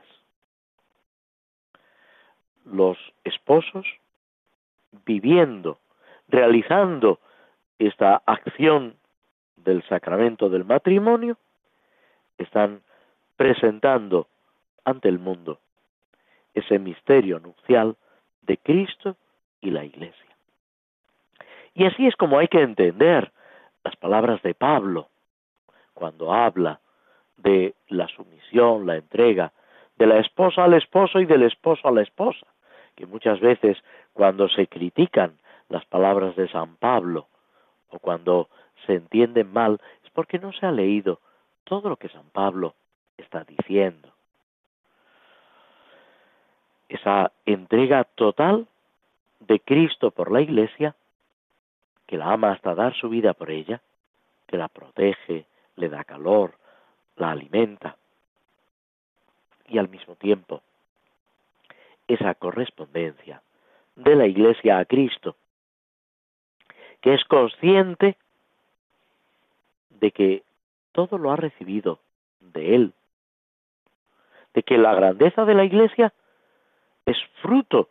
Los 2.65 2.99
esposos, 3.25 3.87
viviendo, 5.05 5.79
realizando 6.29 7.21
esta 7.79 8.23
acción 8.27 8.97
del 9.57 9.83
sacramento 9.89 10.49
del 10.49 10.65
matrimonio, 10.65 11.37
están 12.39 12.83
presentando 13.37 14.29
ante 14.85 15.09
el 15.09 15.19
mundo 15.19 15.61
ese 16.55 16.79
misterio 16.79 17.39
nupcial 17.41 17.97
de 18.43 18.57
Cristo 18.59 19.17
y 19.61 19.71
la 19.71 19.85
Iglesia. 19.85 20.37
Y 21.75 21.87
así 21.87 22.07
es 22.07 22.17
como 22.17 22.39
hay 22.39 22.49
que 22.49 22.61
entender 22.61 23.33
las 23.85 23.97
palabras 23.97 24.43
de 24.43 24.55
Pablo 24.55 25.09
cuando 25.95 26.33
habla 26.33 26.81
de 27.43 27.75
la 27.89 28.09
sumisión, 28.09 28.87
la 28.87 28.97
entrega, 28.97 29.53
de 29.97 30.07
la 30.07 30.19
esposa 30.19 30.65
al 30.65 30.75
esposo 30.75 31.21
y 31.21 31.27
del 31.27 31.43
esposo 31.43 31.89
a 31.89 31.93
la 31.93 32.03
esposa, 32.03 32.47
que 32.97 33.07
muchas 33.07 33.41
veces 33.41 33.77
cuando 34.13 34.49
se 34.49 34.67
critican 34.67 35.39
las 35.69 35.85
palabras 35.87 36.37
de 36.37 36.49
San 36.49 36.77
Pablo 36.77 37.29
o 37.91 37.99
cuando 37.99 38.49
se 38.87 38.95
entienden 38.95 39.53
mal 39.53 39.81
es 40.05 40.11
porque 40.11 40.39
no 40.39 40.53
se 40.53 40.67
ha 40.67 40.73
leído 40.73 41.21
todo 41.65 41.89
lo 41.89 41.97
que 41.97 42.09
San 42.09 42.29
Pablo 42.31 42.75
está 43.17 43.45
diciendo. 43.45 44.09
Esa 46.89 47.31
entrega 47.47 48.05
total 48.05 48.67
de 49.41 49.61
Cristo 49.61 50.11
por 50.11 50.33
la 50.33 50.41
Iglesia, 50.41 50.95
que 52.07 52.17
la 52.17 52.33
ama 52.33 52.53
hasta 52.53 52.75
dar 52.75 52.95
su 52.95 53.09
vida 53.09 53.35
por 53.35 53.51
ella, 53.51 53.81
que 54.47 54.57
la 54.57 54.69
protege, 54.69 55.47
le 55.77 55.89
da 55.89 56.05
calor, 56.05 56.55
la 57.21 57.31
alimenta, 57.33 57.97
y 59.69 59.79
al 59.79 59.89
mismo 59.89 60.17
tiempo 60.17 60.63
esa 62.09 62.35
correspondencia 62.35 63.41
de 63.95 64.17
la 64.17 64.27
Iglesia 64.27 64.79
a 64.79 64.85
Cristo, 64.85 65.37
que 67.01 67.15
es 67.15 67.23
consciente 67.25 68.17
de 69.91 70.11
que 70.11 70.43
todo 70.91 71.19
lo 71.19 71.31
ha 71.31 71.37
recibido 71.37 72.01
de 72.41 72.75
Él, 72.75 72.93
de 74.55 74.63
que 74.65 74.77
la 74.77 74.95
grandeza 74.95 75.45
de 75.45 75.55
la 75.55 75.65
Iglesia 75.65 76.13
es 77.07 77.17
fruto 77.43 77.89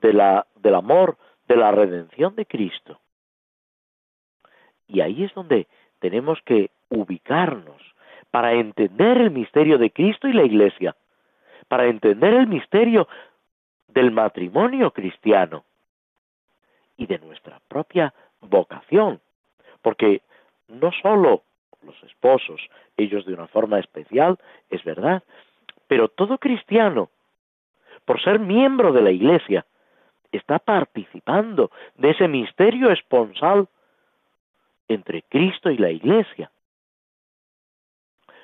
del 0.00 0.74
amor, 0.74 1.16
de 1.46 1.56
la 1.56 1.70
redención 1.70 2.34
de 2.34 2.46
Cristo. 2.46 2.98
Y 4.88 5.00
ahí 5.00 5.22
es 5.22 5.32
donde 5.34 5.68
tenemos 6.00 6.40
que 6.44 6.70
ubicarnos 6.88 7.87
para 8.30 8.52
entender 8.52 9.18
el 9.18 9.30
misterio 9.30 9.78
de 9.78 9.90
Cristo 9.90 10.28
y 10.28 10.32
la 10.32 10.44
Iglesia, 10.44 10.96
para 11.68 11.86
entender 11.86 12.34
el 12.34 12.46
misterio 12.46 13.08
del 13.88 14.10
matrimonio 14.10 14.90
cristiano 14.90 15.64
y 16.96 17.06
de 17.06 17.18
nuestra 17.18 17.60
propia 17.68 18.12
vocación, 18.40 19.20
porque 19.82 20.22
no 20.68 20.90
sólo 21.02 21.42
los 21.82 22.02
esposos, 22.02 22.60
ellos 22.96 23.24
de 23.24 23.34
una 23.34 23.46
forma 23.46 23.78
especial, 23.78 24.38
es 24.70 24.82
verdad, 24.84 25.22
pero 25.86 26.08
todo 26.08 26.38
cristiano, 26.38 27.08
por 28.04 28.22
ser 28.22 28.38
miembro 28.38 28.92
de 28.92 29.02
la 29.02 29.10
Iglesia, 29.10 29.64
está 30.32 30.58
participando 30.58 31.70
de 31.96 32.10
ese 32.10 32.28
misterio 32.28 32.90
esponsal 32.90 33.68
entre 34.88 35.22
Cristo 35.22 35.70
y 35.70 35.78
la 35.78 35.90
Iglesia. 35.90 36.50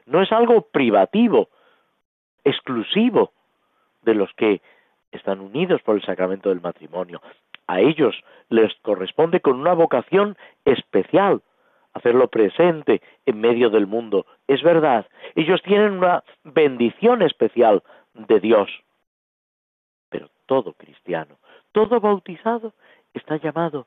No 0.07 0.23
es 0.23 0.31
algo 0.33 0.63
privativo, 0.63 1.49
exclusivo 2.45 3.33
de 4.03 4.15
los 4.15 4.33
que 4.35 4.61
están 5.13 5.41
unidos 5.41 5.81
por 5.83 5.97
el 5.97 6.03
sacramento 6.03 6.49
del 6.51 6.61
matrimonio. 6.61 7.23
A 7.67 7.81
ellos 7.81 8.15
les 8.51 8.75
corresponde 8.83 9.41
con 9.41 9.59
una 9.59 9.73
vocación 9.73 10.37
especial 10.65 11.43
hacerlo 11.95 12.29
presente 12.29 13.01
en 13.25 13.41
medio 13.41 13.71
del 13.71 13.87
mundo. 13.87 14.27
Es 14.49 14.63
verdad, 14.63 15.07
ellos 15.35 15.63
tienen 15.63 15.93
una 15.93 16.23
bendición 16.43 17.23
especial 17.23 17.83
de 18.15 18.41
Dios. 18.41 18.69
Pero 20.11 20.29
todo 20.47 20.75
cristiano, 20.75 21.39
todo 21.73 22.01
bautizado 22.01 22.75
está 23.15 23.37
llamado 23.37 23.87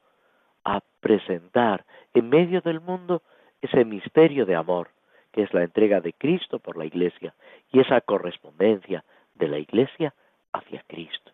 a 0.63 0.82
presentar 1.01 1.86
en 2.13 2.30
medio 2.30 2.62
del 2.62 2.82
mundo 2.82 3.21
ese 3.62 3.86
misterio 3.86 4.45
de 4.45 4.56
amor, 4.56 4.89
es 5.38 5.54
la 5.54 5.63
entrega 5.63 6.02
de 6.02 6.13
Cristo 6.13 6.60
por 6.60 6.78
la 6.78 6.86
Iglesia 6.86 7.34
y 7.71 7.80
esa 7.80 8.02
correspondencia 8.02 9.04
de 9.36 9.47
la 9.47 9.60
Iglesia 9.60 10.13
hacia 10.52 10.84
Cristo. 10.88 11.32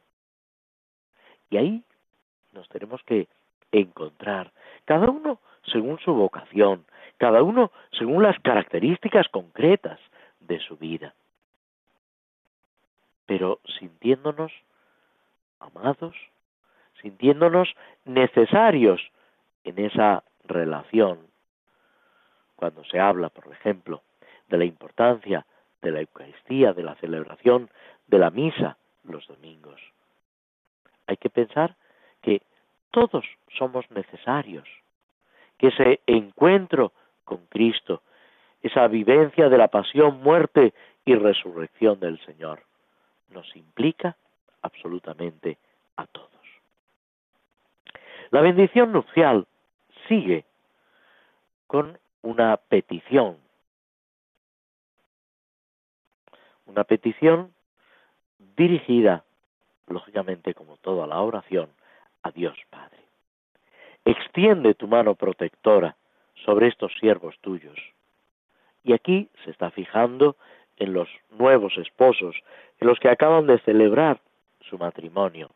Y 1.50 1.58
ahí 1.58 1.84
nos 2.52 2.68
tenemos 2.70 3.02
que 3.04 3.28
encontrar, 3.72 4.52
cada 4.86 5.10
uno 5.10 5.40
según 5.72 6.00
su 6.00 6.14
vocación, 6.14 6.86
cada 7.18 7.42
uno 7.42 7.72
según 7.98 8.24
las 8.24 8.38
características 8.40 9.28
concretas 9.30 10.00
de 10.42 10.60
su 10.60 10.78
vida. 10.78 11.14
Pero 13.26 13.62
sintiéndonos 13.80 14.52
amados, 15.60 16.16
sintiéndonos 17.02 17.74
necesarios 18.06 19.02
en 19.64 19.80
esa 19.80 20.24
relación. 20.44 21.33
Cuando 22.64 22.86
se 22.86 22.98
habla, 22.98 23.28
por 23.28 23.52
ejemplo, 23.52 24.04
de 24.48 24.58
la 24.58 24.64
importancia 24.64 25.46
de 25.82 25.92
la 25.92 26.00
Eucaristía, 26.00 26.72
de 26.72 26.82
la 26.82 26.96
celebración 26.96 27.70
de 28.08 28.18
la 28.18 28.30
misa 28.30 28.78
los 29.04 29.28
domingos. 29.28 29.82
Hay 31.06 31.18
que 31.18 31.30
pensar 31.30 31.76
que 32.22 32.42
todos 32.90 33.26
somos 33.58 33.92
necesarios 33.92 34.64
que 35.58 35.68
ese 35.68 36.00
encuentro 36.08 36.94
con 37.26 37.48
Cristo, 37.48 38.02
esa 38.62 38.88
vivencia 38.88 39.50
de 39.50 39.58
la 39.58 39.68
pasión, 39.68 40.22
muerte 40.24 40.74
y 41.04 41.16
resurrección 41.16 42.00
del 42.00 42.18
Señor, 42.26 42.64
nos 43.28 43.54
implica 43.58 44.16
absolutamente 44.62 45.58
a 45.98 46.08
todos. 46.08 46.30
La 48.32 48.40
bendición 48.40 48.94
nupcial 48.94 49.48
sigue 50.08 50.46
con 51.68 52.00
una 52.24 52.58
petición, 52.58 53.38
una 56.66 56.84
petición 56.86 57.54
dirigida, 58.56 59.24
lógicamente 59.88 60.54
como 60.54 60.78
toda 60.78 61.06
la 61.06 61.22
oración, 61.22 61.70
a 62.24 62.32
Dios 62.32 62.58
Padre. 62.70 62.98
Extiende 64.06 64.74
tu 64.74 64.88
mano 64.88 65.16
protectora 65.16 65.96
sobre 66.46 66.68
estos 66.68 66.92
siervos 67.00 67.38
tuyos. 67.40 67.78
Y 68.84 68.94
aquí 68.94 69.30
se 69.44 69.52
está 69.52 69.70
fijando 69.72 70.36
en 70.78 70.94
los 70.94 71.10
nuevos 71.32 71.78
esposos, 71.78 72.36
en 72.80 72.88
los 72.88 73.00
que 73.00 73.10
acaban 73.10 73.48
de 73.48 73.60
celebrar 73.60 74.20
su 74.62 74.78
matrimonio, 74.78 75.52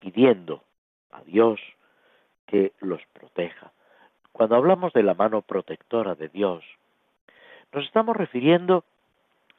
pidiendo 0.00 0.62
a 1.12 1.22
Dios 1.22 1.60
que 2.46 2.72
los 2.80 3.00
proteja. 3.12 3.72
Cuando 4.36 4.56
hablamos 4.56 4.92
de 4.92 5.02
la 5.02 5.14
mano 5.14 5.40
protectora 5.40 6.14
de 6.14 6.28
Dios, 6.28 6.62
nos 7.72 7.86
estamos 7.86 8.14
refiriendo 8.14 8.84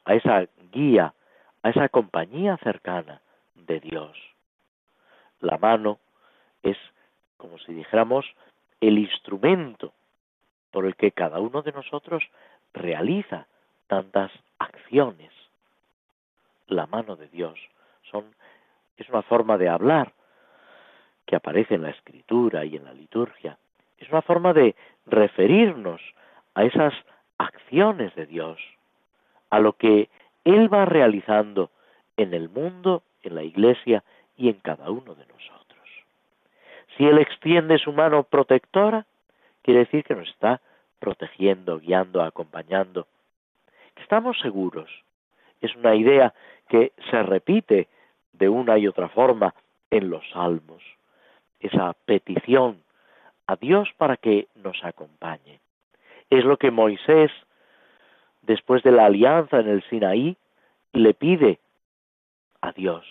a 0.05 0.13
esa 0.13 0.45
guía, 0.71 1.15
a 1.63 1.69
esa 1.71 1.89
compañía 1.89 2.57
cercana 2.57 3.19
de 3.55 3.79
Dios. 3.79 4.15
La 5.39 5.57
mano 5.57 5.97
es, 6.61 6.77
como 7.37 7.57
si 7.57 7.73
dijéramos, 7.73 8.27
el 8.79 8.99
instrumento 8.99 9.93
por 10.69 10.85
el 10.85 10.95
que 10.95 11.11
cada 11.11 11.39
uno 11.39 11.63
de 11.63 11.71
nosotros 11.71 12.23
realiza 12.71 13.47
tantas 13.87 14.31
acciones. 14.59 15.31
La 16.67 16.85
mano 16.85 17.15
de 17.15 17.27
Dios 17.29 17.57
es 18.95 19.09
una 19.09 19.23
forma 19.23 19.57
de 19.57 19.69
hablar 19.69 20.13
que 21.25 21.35
aparece 21.35 21.73
en 21.73 21.81
la 21.81 21.89
escritura 21.89 22.63
y 22.63 22.75
en 22.75 22.83
la 22.83 22.93
liturgia. 22.93 23.57
Es 23.97 24.10
una 24.10 24.21
forma 24.21 24.53
de 24.53 24.75
referirnos 25.05 26.01
a 26.53 26.63
esas 26.63 26.93
acciones 27.38 28.13
de 28.15 28.25
Dios, 28.25 28.60
a 29.49 29.60
lo 29.60 29.73
que 29.73 30.10
Él 30.43 30.73
va 30.73 30.86
realizando 30.86 31.69
en 32.17 32.33
el 32.33 32.49
mundo, 32.49 33.03
en 33.23 33.36
la 33.36 33.43
iglesia 33.43 34.03
y 34.36 34.49
en 34.49 34.55
cada 34.55 34.89
uno 34.89 35.15
de 35.15 35.25
nosotros. 35.25 35.88
Si 36.95 37.05
Él 37.05 37.17
extiende 37.19 37.77
su 37.77 37.91
mano 37.91 38.23
protectora, 38.23 39.05
quiere 39.62 39.81
decir 39.81 40.03
que 40.03 40.15
nos 40.15 40.29
está 40.29 40.62
protegiendo, 40.99 41.79
guiando, 41.79 42.21
acompañando. 42.23 43.07
Estamos 43.95 44.39
seguros. 44.39 44.89
Es 45.62 45.75
una 45.75 45.95
idea 45.95 46.33
que 46.69 46.91
se 47.10 47.23
repite 47.23 47.88
de 48.33 48.49
una 48.49 48.77
y 48.77 48.88
otra 48.88 49.10
forma 49.10 49.53
en 49.89 50.10
los 50.10 50.27
salmos. 50.31 50.83
Esa 51.60 51.93
petición 52.05 52.81
a 53.47 53.55
Dios 53.55 53.89
para 53.97 54.17
que 54.17 54.47
nos 54.55 54.83
acompañe. 54.83 55.60
Es 56.29 56.43
lo 56.43 56.57
que 56.57 56.69
Moisés, 56.69 57.31
después 58.41 58.83
de 58.83 58.91
la 58.91 59.05
alianza 59.05 59.60
en 59.60 59.69
el 59.69 59.83
Sinaí, 59.89 60.38
le 60.91 61.13
pide 61.13 61.60
a 62.62 62.71
Dios, 62.73 63.05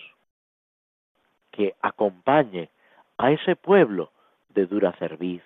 que 1.51 1.75
acompañe 1.81 2.69
a 3.17 3.31
ese 3.31 3.55
pueblo 3.55 4.11
de 4.49 4.67
dura 4.67 4.91
cerviz, 4.93 5.41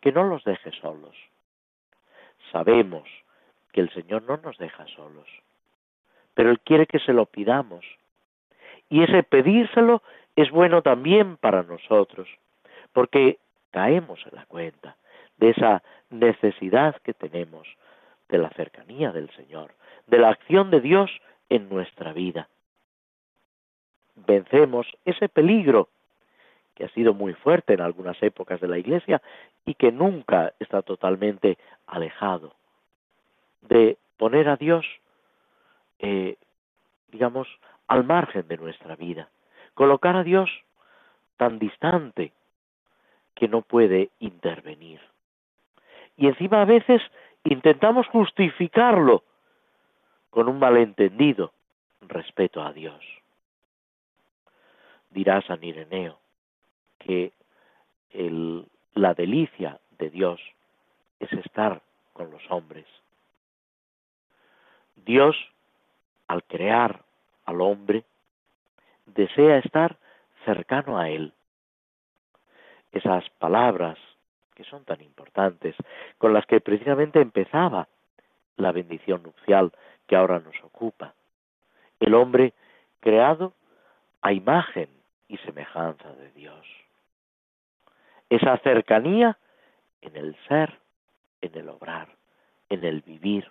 que 0.00 0.12
no 0.12 0.24
los 0.24 0.44
deje 0.44 0.70
solos. 0.80 1.16
Sabemos 2.52 3.08
que 3.72 3.80
el 3.80 3.90
Señor 3.92 4.22
no 4.22 4.36
nos 4.36 4.56
deja 4.58 4.86
solos, 4.88 5.28
pero 6.34 6.50
Él 6.50 6.60
quiere 6.60 6.86
que 6.86 7.00
se 7.00 7.12
lo 7.12 7.26
pidamos. 7.26 7.84
Y 8.88 9.02
ese 9.02 9.22
pedírselo 9.22 10.02
es 10.36 10.50
bueno 10.50 10.82
también 10.82 11.36
para 11.36 11.64
nosotros, 11.64 12.28
porque 12.92 13.38
caemos 13.70 14.20
en 14.26 14.36
la 14.36 14.46
cuenta 14.46 14.96
de 15.38 15.50
esa 15.50 15.82
necesidad 16.10 16.96
que 17.02 17.14
tenemos 17.14 17.66
de 18.28 18.38
la 18.38 18.50
cercanía 18.50 19.12
del 19.12 19.30
Señor, 19.30 19.72
de 20.06 20.18
la 20.18 20.30
acción 20.30 20.70
de 20.70 20.80
Dios 20.80 21.10
en 21.48 21.68
nuestra 21.68 22.12
vida. 22.12 22.48
Vencemos 24.14 24.86
ese 25.04 25.28
peligro 25.28 25.88
que 26.74 26.84
ha 26.84 26.88
sido 26.90 27.14
muy 27.14 27.34
fuerte 27.34 27.74
en 27.74 27.80
algunas 27.80 28.22
épocas 28.22 28.60
de 28.60 28.68
la 28.68 28.78
Iglesia 28.78 29.20
y 29.64 29.74
que 29.74 29.90
nunca 29.90 30.52
está 30.60 30.82
totalmente 30.82 31.58
alejado, 31.86 32.54
de 33.62 33.98
poner 34.16 34.48
a 34.48 34.56
Dios, 34.56 34.86
eh, 35.98 36.36
digamos, 37.08 37.48
al 37.86 38.04
margen 38.04 38.46
de 38.48 38.58
nuestra 38.58 38.94
vida, 38.96 39.28
colocar 39.74 40.14
a 40.16 40.22
Dios 40.22 40.50
tan 41.36 41.58
distante 41.58 42.32
que 43.38 43.46
no 43.46 43.62
puede 43.62 44.10
intervenir. 44.18 45.00
Y 46.16 46.26
encima 46.26 46.62
a 46.62 46.64
veces 46.64 47.00
intentamos 47.44 48.08
justificarlo 48.08 49.22
con 50.30 50.48
un 50.48 50.58
malentendido 50.58 51.52
respeto 52.00 52.60
a 52.60 52.72
Dios. 52.72 53.00
Dirá 55.10 55.40
San 55.42 55.62
Ireneo, 55.62 56.18
que 56.98 57.32
la 58.94 59.14
delicia 59.14 59.78
de 59.98 60.10
Dios 60.10 60.40
es 61.20 61.32
estar 61.32 61.80
con 62.12 62.32
los 62.32 62.42
hombres. 62.50 62.86
Dios, 64.96 65.36
al 66.26 66.42
crear 66.42 67.04
al 67.44 67.60
hombre, 67.60 68.02
desea 69.06 69.58
estar 69.58 69.96
cercano 70.44 70.98
a 70.98 71.08
él. 71.08 71.32
Esas 72.92 73.28
palabras 73.38 73.98
que 74.54 74.64
son 74.64 74.84
tan 74.84 75.00
importantes, 75.02 75.76
con 76.18 76.32
las 76.32 76.44
que 76.46 76.60
precisamente 76.60 77.20
empezaba 77.20 77.86
la 78.56 78.72
bendición 78.72 79.22
nupcial 79.22 79.72
que 80.06 80.16
ahora 80.16 80.40
nos 80.40 80.56
ocupa. 80.64 81.14
El 82.00 82.14
hombre 82.14 82.54
creado 83.00 83.52
a 84.20 84.32
imagen 84.32 84.88
y 85.28 85.36
semejanza 85.38 86.12
de 86.14 86.32
Dios 86.32 86.66
esa 88.30 88.58
cercanía 88.58 89.38
en 90.02 90.16
el 90.16 90.36
ser, 90.46 90.78
en 91.40 91.56
el 91.56 91.68
obrar, 91.68 92.08
en 92.68 92.84
el 92.84 93.00
vivir, 93.02 93.50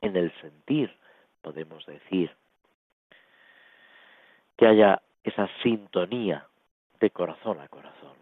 en 0.00 0.16
el 0.16 0.32
sentir, 0.40 0.94
podemos 1.42 1.86
decir. 1.86 2.34
Que 4.56 4.66
haya 4.66 5.00
esa 5.22 5.48
sintonía 5.62 6.46
de 6.98 7.10
corazón 7.10 7.60
a 7.60 7.68
corazón. 7.68 8.17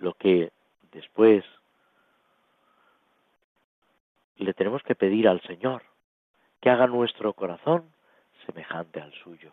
Lo 0.00 0.14
que 0.14 0.50
después 0.92 1.44
le 4.36 4.54
tenemos 4.54 4.82
que 4.82 4.94
pedir 4.94 5.28
al 5.28 5.42
Señor, 5.42 5.82
que 6.60 6.70
haga 6.70 6.86
nuestro 6.86 7.34
corazón 7.34 7.84
semejante 8.46 9.00
al 9.00 9.12
suyo. 9.12 9.52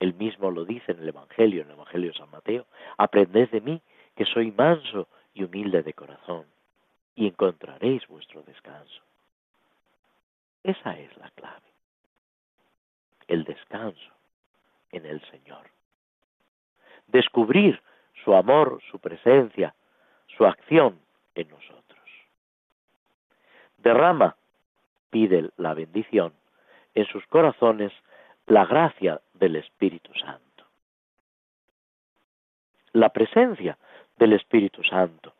Él 0.00 0.14
mismo 0.14 0.50
lo 0.50 0.64
dice 0.64 0.92
en 0.92 1.00
el 1.00 1.08
Evangelio, 1.08 1.62
en 1.62 1.68
el 1.68 1.74
Evangelio 1.74 2.12
de 2.12 2.18
San 2.18 2.30
Mateo, 2.30 2.66
aprended 2.96 3.50
de 3.50 3.60
mí 3.60 3.82
que 4.14 4.24
soy 4.24 4.50
manso 4.52 5.08
y 5.34 5.44
humilde 5.44 5.82
de 5.82 5.92
corazón, 5.92 6.46
y 7.14 7.26
encontraréis 7.26 8.06
vuestro 8.08 8.42
descanso. 8.42 9.02
Esa 10.62 10.98
es 10.98 11.14
la 11.18 11.30
clave. 11.30 11.68
El 13.28 13.44
descanso 13.44 14.12
en 14.90 15.04
el 15.04 15.20
Señor. 15.30 15.70
Descubrir 17.06 17.82
su 18.26 18.34
amor, 18.34 18.80
su 18.90 18.98
presencia, 18.98 19.72
su 20.36 20.44
acción 20.44 20.98
en 21.36 21.48
nosotros. 21.48 22.10
Derrama, 23.78 24.34
pide 25.10 25.50
la 25.56 25.74
bendición 25.74 26.32
en 26.96 27.06
sus 27.06 27.24
corazones 27.28 27.92
la 28.48 28.66
gracia 28.66 29.20
del 29.34 29.54
Espíritu 29.54 30.12
Santo. 30.14 30.64
La 32.94 33.10
presencia 33.10 33.78
del 34.16 34.32
Espíritu 34.32 34.82
Santo, 34.82 35.32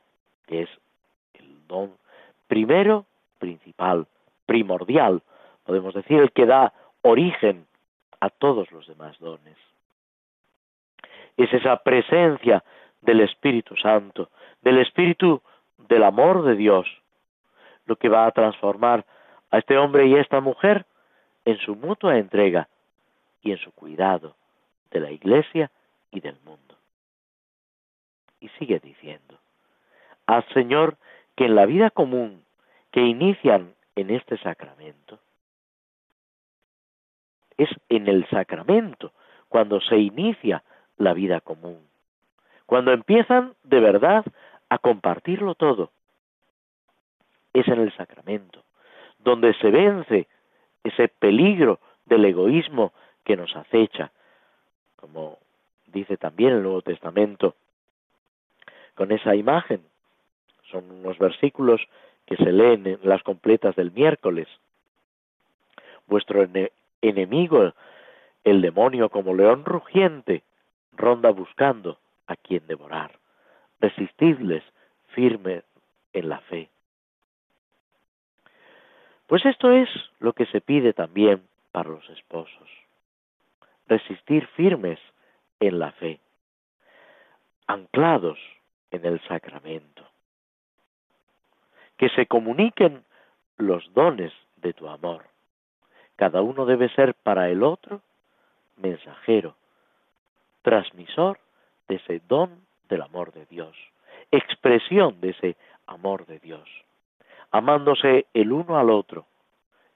que 0.46 0.62
es 0.62 0.70
el 1.34 1.66
don 1.66 1.92
primero, 2.46 3.04
principal, 3.40 4.06
primordial, 4.46 5.22
podemos 5.64 5.92
decir, 5.92 6.20
el 6.20 6.30
que 6.30 6.46
da 6.46 6.72
origen 7.02 7.66
a 8.20 8.30
todos 8.30 8.70
los 8.70 8.86
demás 8.86 9.18
dones. 9.18 9.56
Es 11.36 11.52
esa 11.52 11.76
presencia 11.82 12.64
del 13.00 13.20
Espíritu 13.20 13.76
Santo, 13.76 14.30
del 14.62 14.78
Espíritu 14.78 15.42
del 15.88 16.02
amor 16.02 16.44
de 16.44 16.56
Dios, 16.56 16.86
lo 17.84 17.96
que 17.96 18.08
va 18.08 18.26
a 18.26 18.32
transformar 18.32 19.04
a 19.50 19.58
este 19.58 19.78
hombre 19.78 20.06
y 20.06 20.14
a 20.14 20.20
esta 20.20 20.40
mujer 20.40 20.86
en 21.44 21.58
su 21.58 21.76
mutua 21.76 22.18
entrega 22.18 22.68
y 23.42 23.52
en 23.52 23.58
su 23.58 23.70
cuidado 23.72 24.34
de 24.90 25.00
la 25.00 25.10
Iglesia 25.10 25.70
y 26.10 26.20
del 26.20 26.36
mundo. 26.44 26.76
Y 28.40 28.48
sigue 28.58 28.80
diciendo, 28.80 29.38
al 30.26 30.44
Señor 30.52 30.96
que 31.36 31.44
en 31.44 31.54
la 31.54 31.66
vida 31.66 31.90
común 31.90 32.44
que 32.90 33.00
inician 33.00 33.74
en 33.94 34.10
este 34.10 34.36
sacramento, 34.38 35.20
es 37.56 37.68
en 37.88 38.08
el 38.08 38.28
sacramento 38.28 39.12
cuando 39.48 39.80
se 39.80 39.96
inicia 39.96 40.62
la 40.98 41.14
vida 41.14 41.40
común, 41.40 41.78
cuando 42.66 42.92
empiezan 42.92 43.54
de 43.64 43.80
verdad 43.80 44.24
a 44.68 44.78
compartirlo 44.78 45.54
todo. 45.54 45.90
Es 47.52 47.66
en 47.68 47.80
el 47.80 47.94
sacramento, 47.96 48.62
donde 49.18 49.54
se 49.54 49.70
vence 49.70 50.26
ese 50.84 51.08
peligro 51.08 51.80
del 52.04 52.24
egoísmo 52.24 52.92
que 53.24 53.36
nos 53.36 53.54
acecha, 53.56 54.10
como 54.96 55.38
dice 55.86 56.16
también 56.16 56.52
el 56.52 56.62
Nuevo 56.62 56.82
Testamento, 56.82 57.54
con 58.94 59.12
esa 59.12 59.34
imagen. 59.34 59.82
Son 60.70 60.90
unos 60.90 61.18
versículos 61.18 61.80
que 62.26 62.36
se 62.36 62.52
leen 62.52 62.86
en 62.86 62.98
las 63.02 63.22
completas 63.22 63.76
del 63.76 63.92
miércoles. 63.92 64.48
Vuestro 66.06 66.46
enemigo, 67.02 67.72
el 68.44 68.62
demonio 68.62 69.08
como 69.08 69.34
león 69.34 69.64
rugiente, 69.64 70.42
ronda 70.96 71.30
buscando 71.30 71.98
a 72.26 72.36
quien 72.36 72.66
devorar. 72.66 73.18
Resistidles 73.80 74.64
firme 75.08 75.62
en 76.12 76.28
la 76.28 76.40
fe. 76.40 76.68
Pues 79.26 79.44
esto 79.44 79.72
es 79.72 79.88
lo 80.20 80.32
que 80.32 80.46
se 80.46 80.60
pide 80.60 80.92
también 80.92 81.42
para 81.72 81.90
los 81.90 82.08
esposos 82.10 82.68
resistir 83.88 84.46
firmes 84.48 84.98
en 85.60 85.78
la 85.78 85.92
fe, 85.92 86.20
anclados 87.66 88.38
en 88.90 89.04
el 89.06 89.20
sacramento. 89.26 90.02
Que 91.96 92.08
se 92.10 92.26
comuniquen 92.26 93.04
los 93.56 93.92
dones 93.94 94.32
de 94.56 94.72
tu 94.72 94.88
amor. 94.88 95.24
Cada 96.16 96.42
uno 96.42 96.66
debe 96.66 96.88
ser 96.90 97.14
para 97.14 97.48
el 97.48 97.62
otro 97.62 98.02
mensajero, 98.76 99.56
transmisor 100.66 101.38
de 101.86 101.94
ese 101.94 102.20
don 102.26 102.66
del 102.88 103.02
amor 103.02 103.32
de 103.32 103.46
Dios, 103.46 103.76
expresión 104.32 105.20
de 105.20 105.30
ese 105.30 105.56
amor 105.86 106.26
de 106.26 106.40
Dios. 106.40 106.68
Amándose 107.52 108.26
el 108.34 108.50
uno 108.50 108.76
al 108.76 108.90
otro, 108.90 109.26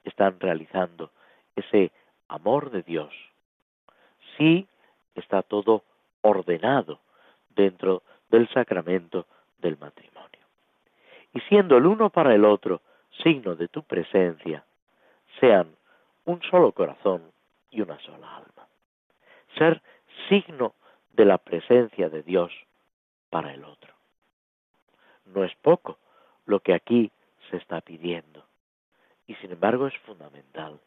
están 0.05 0.39
realizando 0.39 1.11
ese 1.57 1.91
amor 2.29 2.71
de 2.71 2.83
Dios. 2.83 3.13
Sí 4.39 4.69
está 5.17 5.43
todo 5.43 5.83
ordenado 6.21 7.01
dentro 7.57 8.05
del 8.29 8.49
sacramento 8.51 9.27
del 9.59 9.77
matrimonio. 9.77 10.47
Y 11.35 11.41
siendo 11.49 11.79
el 11.79 11.87
uno 11.87 12.11
para 12.11 12.33
el 12.33 12.45
otro 12.45 12.81
signo 13.25 13.57
de 13.57 13.67
tu 13.67 13.83
presencia, 13.83 14.63
sean 15.41 15.75
un 16.27 16.41
solo 16.43 16.71
corazón 16.71 17.23
y 17.73 17.81
una 17.81 17.99
sola 18.03 18.37
alma. 18.37 18.69
Ser 19.59 19.83
signo 20.29 20.75
de 21.13 21.25
la 21.25 21.39
presencia 21.39 22.09
de 22.09 22.23
Dios 22.23 22.53
para 23.31 23.53
el 23.53 23.65
otro. 23.65 23.95
No 25.27 25.45
es 25.45 25.55
poco 25.57 25.99
lo 26.47 26.61
que 26.61 26.75
aquí 26.75 27.11
se 27.51 27.57
está 27.57 27.81
pidiendo 27.81 28.45
y 29.27 29.35
sin 29.37 29.53
embargo 29.53 29.87
es 29.87 29.97
fundamental. 29.99 30.81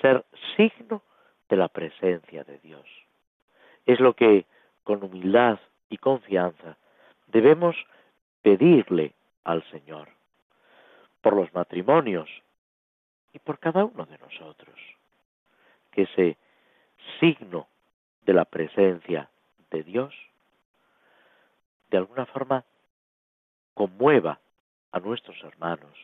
Ser 0.00 0.24
signo 0.56 1.02
de 1.48 1.56
la 1.56 1.68
presencia 1.68 2.44
de 2.44 2.58
Dios. 2.58 2.86
Es 3.86 4.00
lo 4.00 4.14
que 4.14 4.46
con 4.84 5.02
humildad 5.02 5.58
y 5.88 5.98
confianza 5.98 6.76
debemos 7.28 7.76
pedirle 8.42 9.12
al 9.44 9.62
Señor 9.70 10.08
por 11.20 11.34
los 11.34 11.52
matrimonios 11.54 12.28
y 13.32 13.38
por 13.38 13.58
cada 13.58 13.84
uno 13.84 14.06
de 14.06 14.18
nosotros. 14.18 14.74
Que 15.92 16.02
ese 16.02 16.36
signo 17.20 17.68
la 18.32 18.44
presencia 18.44 19.28
de 19.70 19.82
Dios 19.82 20.14
de 21.90 21.98
alguna 21.98 22.26
forma 22.26 22.64
conmueva 23.74 24.38
a 24.92 25.00
nuestros 25.00 25.42
hermanos, 25.42 25.96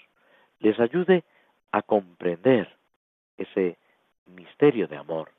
les 0.61 0.79
ayude 0.81 1.25
a 1.73 1.83
comprender 1.83 2.69
ese 3.37 3.77
misterio 4.27 4.89
de 4.89 4.97
amor 4.97 5.31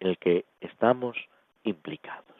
en 0.00 0.08
el 0.08 0.18
que 0.18 0.44
estamos 0.60 1.16
implicados. 1.64 2.33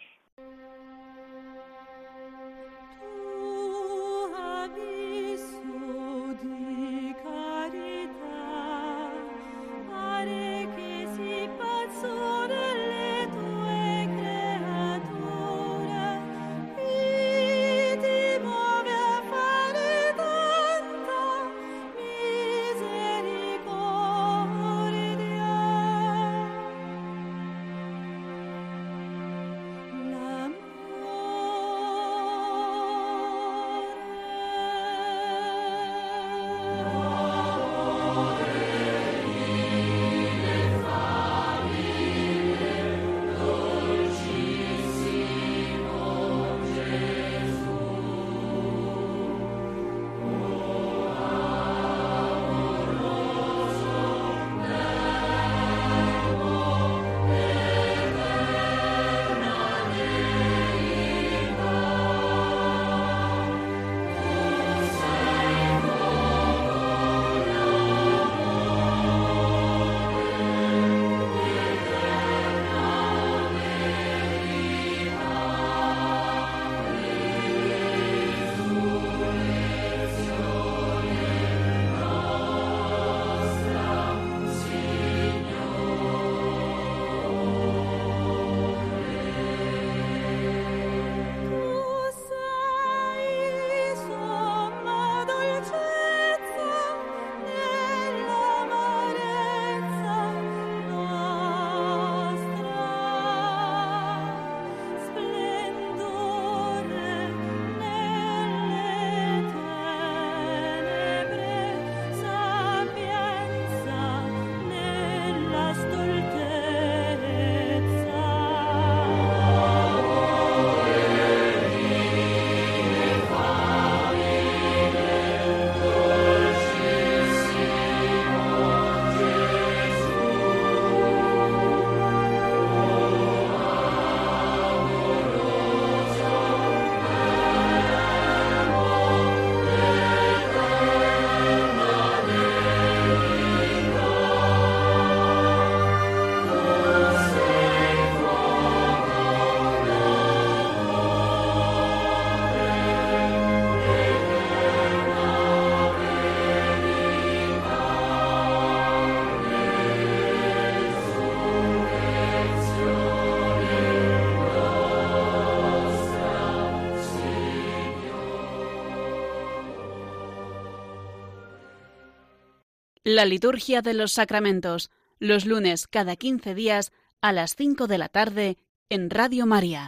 La 173.14 173.26
liturgia 173.26 173.80
de 173.80 173.94
los 173.94 174.10
sacramentos, 174.10 174.90
los 175.20 175.46
lunes 175.46 175.86
cada 175.86 176.16
15 176.16 176.52
días 176.52 176.92
a 177.22 177.30
las 177.30 177.54
5 177.54 177.86
de 177.86 177.96
la 177.96 178.08
tarde 178.08 178.56
en 178.90 179.08
Radio 179.08 179.46
María. 179.46 179.86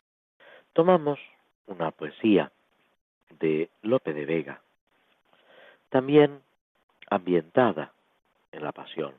Tomamos 0.74 1.18
una 1.66 1.90
poesía 1.90 2.52
de 3.40 3.68
Lope 3.82 4.12
de 4.12 4.26
Vega, 4.26 4.62
también 5.88 6.40
ambientada 7.10 7.92
en 8.52 8.62
la 8.62 8.70
pasión. 8.70 9.12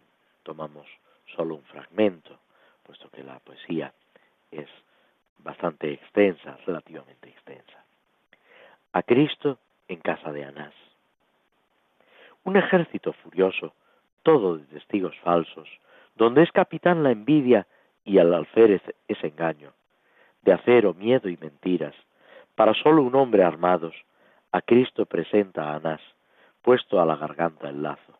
Tomamos 0.43 0.87
solo 1.35 1.55
un 1.55 1.63
fragmento, 1.63 2.39
puesto 2.83 3.09
que 3.09 3.25
la 3.25 3.39
poesía 3.39 3.93
es 4.51 4.69
bastante 5.39 5.91
extensa, 5.91 6.57
relativamente 6.65 7.27
extensa. 7.27 7.83
A 8.93 9.03
Cristo 9.03 9.59
en 9.89 9.99
casa 9.99 10.31
de 10.31 10.45
Anás. 10.45 10.73
Un 12.45 12.55
ejército 12.55 13.11
furioso 13.11 13.73
todo 14.27 14.57
de 14.57 14.65
testigos 14.65 15.15
falsos, 15.23 15.69
donde 16.17 16.43
es 16.43 16.51
capitán 16.51 17.01
la 17.01 17.11
envidia 17.11 17.65
y 18.03 18.17
al 18.17 18.33
alférez 18.33 18.81
es 19.07 19.23
engaño, 19.23 19.71
de 20.41 20.51
acero, 20.51 20.93
miedo 20.93 21.29
y 21.29 21.37
mentiras, 21.37 21.95
para 22.53 22.73
solo 22.73 23.03
un 23.03 23.15
hombre 23.15 23.45
armados, 23.45 23.95
a 24.51 24.59
Cristo 24.61 25.05
presenta 25.05 25.69
a 25.69 25.75
Anás, 25.75 26.01
puesto 26.61 26.99
a 26.99 27.05
la 27.05 27.15
garganta 27.15 27.69
el 27.69 27.81
lazo. 27.81 28.19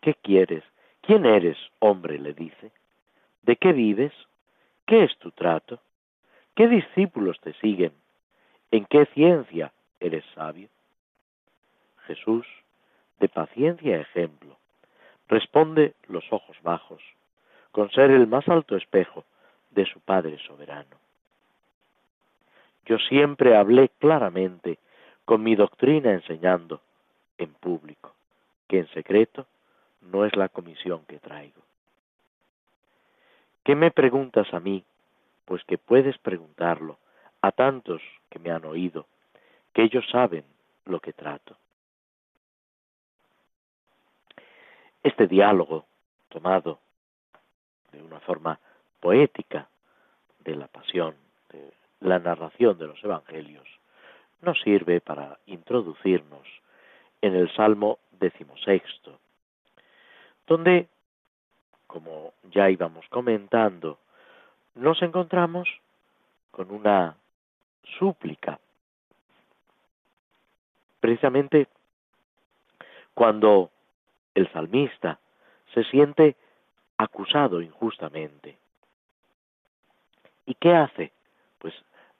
¿Qué 0.00 0.14
quieres? 0.14 0.64
¿Quién 1.02 1.26
eres, 1.26 1.58
hombre? 1.78 2.18
le 2.18 2.32
dice. 2.32 2.72
¿De 3.42 3.56
qué 3.56 3.74
vives? 3.74 4.14
¿Qué 4.86 5.04
es 5.04 5.14
tu 5.18 5.32
trato? 5.32 5.80
¿Qué 6.56 6.66
discípulos 6.66 7.38
te 7.42 7.52
siguen? 7.60 7.92
¿En 8.70 8.86
qué 8.86 9.04
ciencia 9.12 9.70
eres 10.00 10.24
sabio? 10.34 10.70
Jesús, 12.06 12.46
de 13.20 13.28
paciencia 13.28 14.00
ejemplo, 14.00 14.56
responde 15.28 15.94
los 16.08 16.24
ojos 16.32 16.56
bajos, 16.62 17.02
con 17.70 17.90
ser 17.90 18.10
el 18.10 18.26
más 18.26 18.48
alto 18.48 18.76
espejo 18.76 19.24
de 19.70 19.86
su 19.86 20.00
Padre 20.00 20.38
soberano. 20.46 20.96
Yo 22.86 22.98
siempre 22.98 23.56
hablé 23.56 23.90
claramente 24.00 24.78
con 25.24 25.42
mi 25.42 25.54
doctrina 25.54 26.12
enseñando 26.12 26.80
en 27.38 27.52
público, 27.54 28.12
que 28.66 28.78
en 28.78 28.88
secreto 28.88 29.46
no 30.00 30.24
es 30.24 30.34
la 30.34 30.48
comisión 30.48 31.04
que 31.06 31.18
traigo. 31.18 31.60
¿Qué 33.62 33.76
me 33.76 33.90
preguntas 33.90 34.52
a 34.52 34.60
mí? 34.60 34.82
Pues 35.44 35.62
que 35.64 35.78
puedes 35.78 36.16
preguntarlo 36.18 36.98
a 37.42 37.52
tantos 37.52 38.02
que 38.30 38.38
me 38.38 38.50
han 38.50 38.64
oído, 38.64 39.06
que 39.74 39.82
ellos 39.82 40.04
saben 40.10 40.44
lo 40.86 41.00
que 41.00 41.12
trato. 41.12 41.56
Este 45.02 45.26
diálogo, 45.26 45.86
tomado 46.28 46.78
de 47.92 48.02
una 48.02 48.20
forma 48.20 48.58
poética 49.00 49.68
de 50.40 50.54
la 50.56 50.66
pasión, 50.66 51.14
de 51.50 51.72
la 52.00 52.18
narración 52.18 52.78
de 52.78 52.86
los 52.86 53.02
evangelios, 53.02 53.66
nos 54.42 54.60
sirve 54.60 55.00
para 55.00 55.38
introducirnos 55.46 56.46
en 57.22 57.34
el 57.34 57.52
Salmo 57.54 57.98
decimosexto, 58.12 59.18
donde, 60.46 60.88
como 61.86 62.32
ya 62.50 62.70
íbamos 62.70 63.06
comentando, 63.08 63.98
nos 64.74 65.00
encontramos 65.02 65.68
con 66.50 66.70
una 66.70 67.16
súplica. 67.98 68.58
Precisamente 71.00 71.68
cuando 73.14 73.70
el 74.40 74.52
salmista 74.52 75.18
se 75.74 75.84
siente 75.84 76.36
acusado 76.96 77.62
injustamente. 77.62 78.58
¿Y 80.46 80.54
qué 80.54 80.74
hace? 80.74 81.12
Pues 81.58 81.74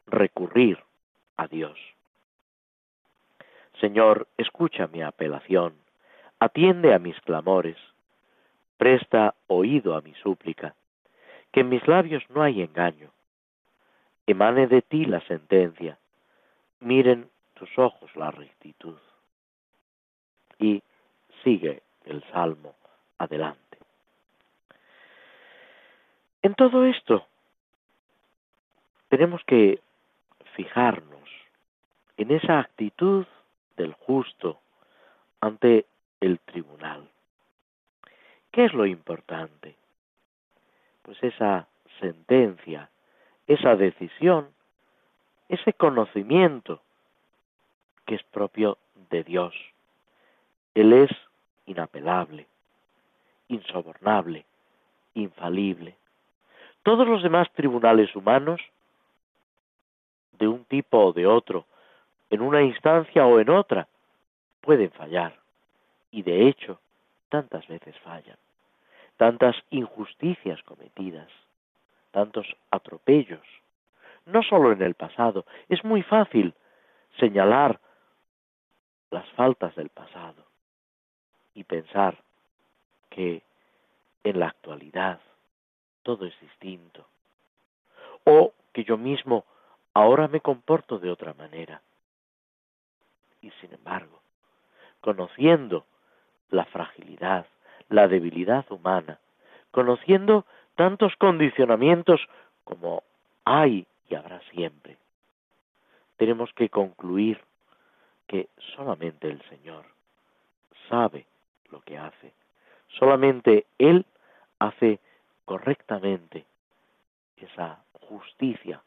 recurrir 0.06 0.78
a 1.36 1.46
Dios. 1.46 1.78
Señor, 3.80 4.28
escucha 4.36 4.86
mi 4.86 5.02
apelación, 5.02 5.74
atiende 6.38 6.94
a 6.94 6.98
mis 6.98 7.18
clamores, 7.22 7.76
Presta 8.80 9.34
oído 9.46 9.94
a 9.94 10.00
mi 10.00 10.14
súplica, 10.14 10.74
que 11.52 11.60
en 11.60 11.68
mis 11.68 11.86
labios 11.86 12.22
no 12.30 12.42
hay 12.42 12.62
engaño. 12.62 13.10
Emane 14.26 14.68
de 14.68 14.80
ti 14.80 15.04
la 15.04 15.20
sentencia, 15.26 15.98
miren 16.80 17.28
tus 17.52 17.78
ojos 17.78 18.10
la 18.16 18.30
rectitud. 18.30 18.96
Y 20.58 20.82
sigue 21.44 21.82
el 22.04 22.22
salmo 22.32 22.74
adelante. 23.18 23.78
En 26.42 26.54
todo 26.54 26.84
esto 26.84 27.26
tenemos 29.08 29.42
que 29.44 29.80
fijarnos 30.54 31.28
en 32.16 32.30
esa 32.30 32.60
actitud 32.60 33.26
del 33.76 33.92
justo 33.94 34.60
ante 35.40 35.86
el 36.20 36.38
tribunal. 36.40 37.08
¿Qué 38.50 38.64
es 38.64 38.74
lo 38.74 38.86
importante? 38.86 39.76
Pues 41.02 41.22
esa 41.22 41.66
sentencia, 42.00 42.90
esa 43.46 43.76
decisión, 43.76 44.48
ese 45.48 45.72
conocimiento 45.72 46.82
que 48.06 48.16
es 48.16 48.22
propio 48.24 48.78
de 49.10 49.24
Dios. 49.24 49.54
Él 50.74 50.92
es 50.92 51.10
inapelable, 51.70 52.46
insobornable, 53.48 54.44
infalible. 55.14 55.96
Todos 56.82 57.06
los 57.06 57.22
demás 57.22 57.50
tribunales 57.52 58.14
humanos, 58.16 58.60
de 60.32 60.48
un 60.48 60.64
tipo 60.64 60.98
o 60.98 61.12
de 61.12 61.26
otro, 61.26 61.66
en 62.30 62.40
una 62.40 62.62
instancia 62.62 63.26
o 63.26 63.38
en 63.40 63.50
otra, 63.50 63.86
pueden 64.60 64.90
fallar. 64.90 65.38
Y 66.10 66.22
de 66.22 66.48
hecho, 66.48 66.80
tantas 67.28 67.66
veces 67.68 67.96
fallan, 68.00 68.38
tantas 69.16 69.56
injusticias 69.70 70.62
cometidas, 70.62 71.28
tantos 72.10 72.46
atropellos, 72.70 73.46
no 74.26 74.42
solo 74.42 74.72
en 74.72 74.82
el 74.82 74.94
pasado, 74.94 75.44
es 75.68 75.84
muy 75.84 76.02
fácil 76.02 76.54
señalar 77.18 77.78
las 79.10 79.28
faltas 79.30 79.74
del 79.74 79.88
pasado 79.88 80.49
y 81.54 81.64
pensar 81.64 82.16
que 83.08 83.42
en 84.24 84.40
la 84.40 84.48
actualidad 84.48 85.20
todo 86.02 86.26
es 86.26 86.38
distinto, 86.40 87.06
o 88.24 88.52
que 88.72 88.84
yo 88.84 88.96
mismo 88.96 89.44
ahora 89.94 90.28
me 90.28 90.40
comporto 90.40 90.98
de 90.98 91.10
otra 91.10 91.34
manera. 91.34 91.82
Y 93.42 93.50
sin 93.60 93.72
embargo, 93.72 94.20
conociendo 95.00 95.84
la 96.50 96.64
fragilidad, 96.66 97.46
la 97.88 98.08
debilidad 98.08 98.70
humana, 98.70 99.18
conociendo 99.70 100.44
tantos 100.76 101.14
condicionamientos 101.16 102.20
como 102.64 103.02
hay 103.44 103.86
y 104.08 104.14
habrá 104.14 104.40
siempre. 104.50 104.96
Tenemos 106.16 106.52
que 106.52 106.68
concluir 106.68 107.40
que 108.26 108.48
solamente 108.76 109.28
el 109.28 109.42
Señor 109.48 109.84
sabe 110.88 111.26
lo 111.70 111.80
que 111.80 111.98
hace. 111.98 112.32
Solamente 112.88 113.66
Él 113.78 114.04
hace 114.58 114.98
correctamente 115.44 116.44
esa 117.36 117.82
justicia 118.08 118.82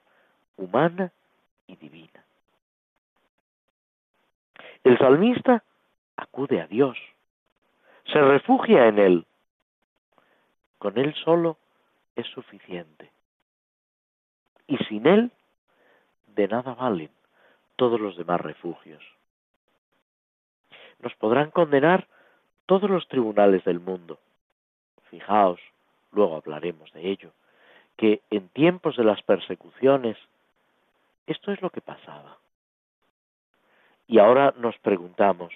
humana 0.57 1.11
y 1.67 1.75
divina. 1.75 2.23
El 4.83 4.97
salmista 4.97 5.63
acude 6.17 6.61
a 6.61 6.67
Dios 6.67 6.97
se 8.11 8.21
refugia 8.21 8.87
en 8.87 8.99
Él. 8.99 9.25
Con 10.77 10.97
Él 10.97 11.13
solo 11.23 11.57
es 12.15 12.27
suficiente. 12.27 13.11
Y 14.67 14.77
sin 14.85 15.07
Él, 15.07 15.31
de 16.27 16.47
nada 16.47 16.73
valen 16.73 17.09
todos 17.75 17.99
los 17.99 18.17
demás 18.17 18.41
refugios. 18.41 19.03
Nos 20.99 21.13
podrán 21.15 21.51
condenar 21.51 22.07
todos 22.65 22.89
los 22.89 23.07
tribunales 23.07 23.63
del 23.63 23.79
mundo. 23.79 24.19
Fijaos, 25.09 25.59
luego 26.11 26.37
hablaremos 26.37 26.91
de 26.93 27.09
ello, 27.09 27.31
que 27.97 28.21
en 28.29 28.49
tiempos 28.49 28.97
de 28.97 29.03
las 29.03 29.21
persecuciones 29.21 30.17
esto 31.27 31.51
es 31.51 31.61
lo 31.61 31.69
que 31.69 31.81
pasaba. 31.81 32.37
Y 34.07 34.19
ahora 34.19 34.53
nos 34.57 34.77
preguntamos, 34.79 35.53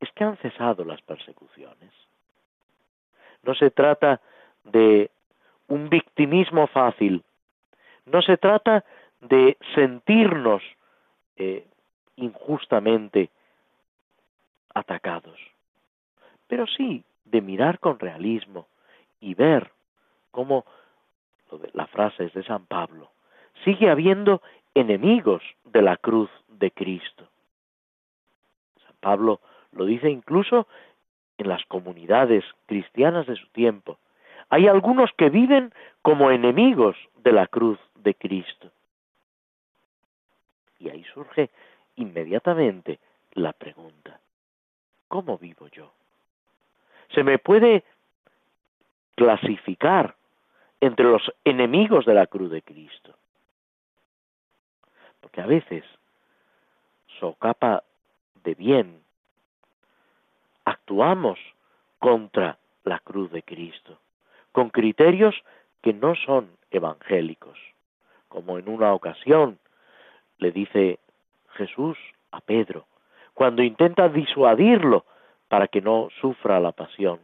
es 0.00 0.10
que 0.12 0.24
han 0.24 0.36
cesado 0.38 0.84
las 0.84 1.00
persecuciones. 1.02 1.92
No 3.42 3.54
se 3.54 3.70
trata 3.70 4.20
de 4.64 5.10
un 5.68 5.88
victimismo 5.88 6.66
fácil, 6.66 7.22
no 8.06 8.22
se 8.22 8.36
trata 8.36 8.84
de 9.20 9.56
sentirnos 9.74 10.62
eh, 11.36 11.66
injustamente 12.16 13.30
atacados, 14.74 15.38
pero 16.50 16.66
sí 16.66 17.04
de 17.26 17.40
mirar 17.40 17.78
con 17.78 18.00
realismo 18.00 18.66
y 19.20 19.34
ver 19.34 19.70
cómo, 20.32 20.64
la 21.74 21.86
frase 21.86 22.24
es 22.24 22.34
de 22.34 22.42
San 22.42 22.66
Pablo, 22.66 23.12
sigue 23.64 23.88
habiendo 23.88 24.42
enemigos 24.74 25.42
de 25.64 25.80
la 25.80 25.96
cruz 25.96 26.28
de 26.48 26.72
Cristo. 26.72 27.28
San 28.84 28.96
Pablo 28.98 29.40
lo 29.70 29.84
dice 29.84 30.10
incluso 30.10 30.66
en 31.38 31.48
las 31.48 31.64
comunidades 31.66 32.44
cristianas 32.66 33.28
de 33.28 33.36
su 33.36 33.46
tiempo. 33.50 33.98
Hay 34.48 34.66
algunos 34.66 35.12
que 35.16 35.30
viven 35.30 35.72
como 36.02 36.32
enemigos 36.32 36.96
de 37.22 37.32
la 37.32 37.46
cruz 37.46 37.78
de 37.94 38.14
Cristo. 38.16 38.72
Y 40.80 40.88
ahí 40.88 41.04
surge 41.14 41.50
inmediatamente 41.94 42.98
la 43.34 43.52
pregunta, 43.52 44.18
¿cómo 45.06 45.38
vivo 45.38 45.68
yo? 45.68 45.92
Se 47.14 47.24
me 47.24 47.38
puede 47.38 47.84
clasificar 49.16 50.14
entre 50.80 51.04
los 51.04 51.22
enemigos 51.44 52.06
de 52.06 52.14
la 52.14 52.26
cruz 52.26 52.50
de 52.50 52.62
Cristo. 52.62 53.14
Porque 55.20 55.40
a 55.40 55.46
veces 55.46 55.84
socapa 57.18 57.82
de 58.42 58.54
bien 58.54 59.02
actuamos 60.64 61.38
contra 61.98 62.58
la 62.84 62.98
cruz 63.00 63.30
de 63.30 63.42
Cristo, 63.42 63.98
con 64.52 64.70
criterios 64.70 65.34
que 65.82 65.92
no 65.92 66.14
son 66.14 66.50
evangélicos, 66.70 67.58
como 68.28 68.58
en 68.58 68.68
una 68.68 68.94
ocasión 68.94 69.58
le 70.38 70.52
dice 70.52 70.98
Jesús 71.54 71.98
a 72.30 72.40
Pedro, 72.40 72.86
cuando 73.34 73.62
intenta 73.62 74.08
disuadirlo 74.08 75.04
para 75.50 75.66
que 75.66 75.80
no 75.80 76.10
sufra 76.20 76.60
la 76.60 76.70
pasión. 76.70 77.18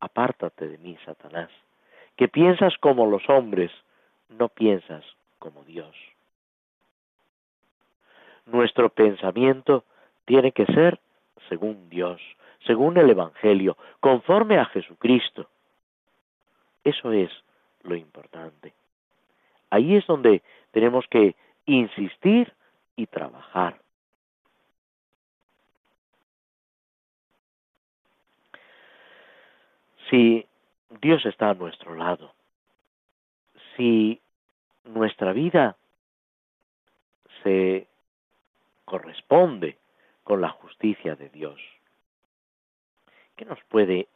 Apártate 0.00 0.66
de 0.66 0.78
mí, 0.78 0.96
Satanás, 1.04 1.50
que 2.16 2.26
piensas 2.26 2.74
como 2.78 3.04
los 3.04 3.28
hombres, 3.28 3.70
no 4.30 4.48
piensas 4.48 5.04
como 5.38 5.62
Dios. 5.64 5.94
Nuestro 8.46 8.88
pensamiento 8.88 9.84
tiene 10.24 10.52
que 10.52 10.64
ser 10.64 10.98
según 11.50 11.90
Dios, 11.90 12.18
según 12.66 12.96
el 12.96 13.10
Evangelio, 13.10 13.76
conforme 14.00 14.56
a 14.56 14.64
Jesucristo. 14.64 15.50
Eso 16.82 17.12
es 17.12 17.30
lo 17.82 17.94
importante. 17.94 18.72
Ahí 19.68 19.96
es 19.96 20.06
donde 20.06 20.40
tenemos 20.70 21.04
que 21.08 21.36
insistir 21.66 22.54
y 22.96 23.06
trabajar. 23.06 23.81
Si 30.12 30.46
Dios 31.00 31.24
está 31.24 31.48
a 31.48 31.54
nuestro 31.54 31.94
lado, 31.94 32.34
si 33.74 34.20
nuestra 34.84 35.32
vida 35.32 35.74
se 37.42 37.86
corresponde 38.84 39.78
con 40.22 40.42
la 40.42 40.50
justicia 40.50 41.16
de 41.16 41.30
Dios, 41.30 41.58
¿qué 43.36 43.46
nos 43.46 43.58
puede 43.70 44.06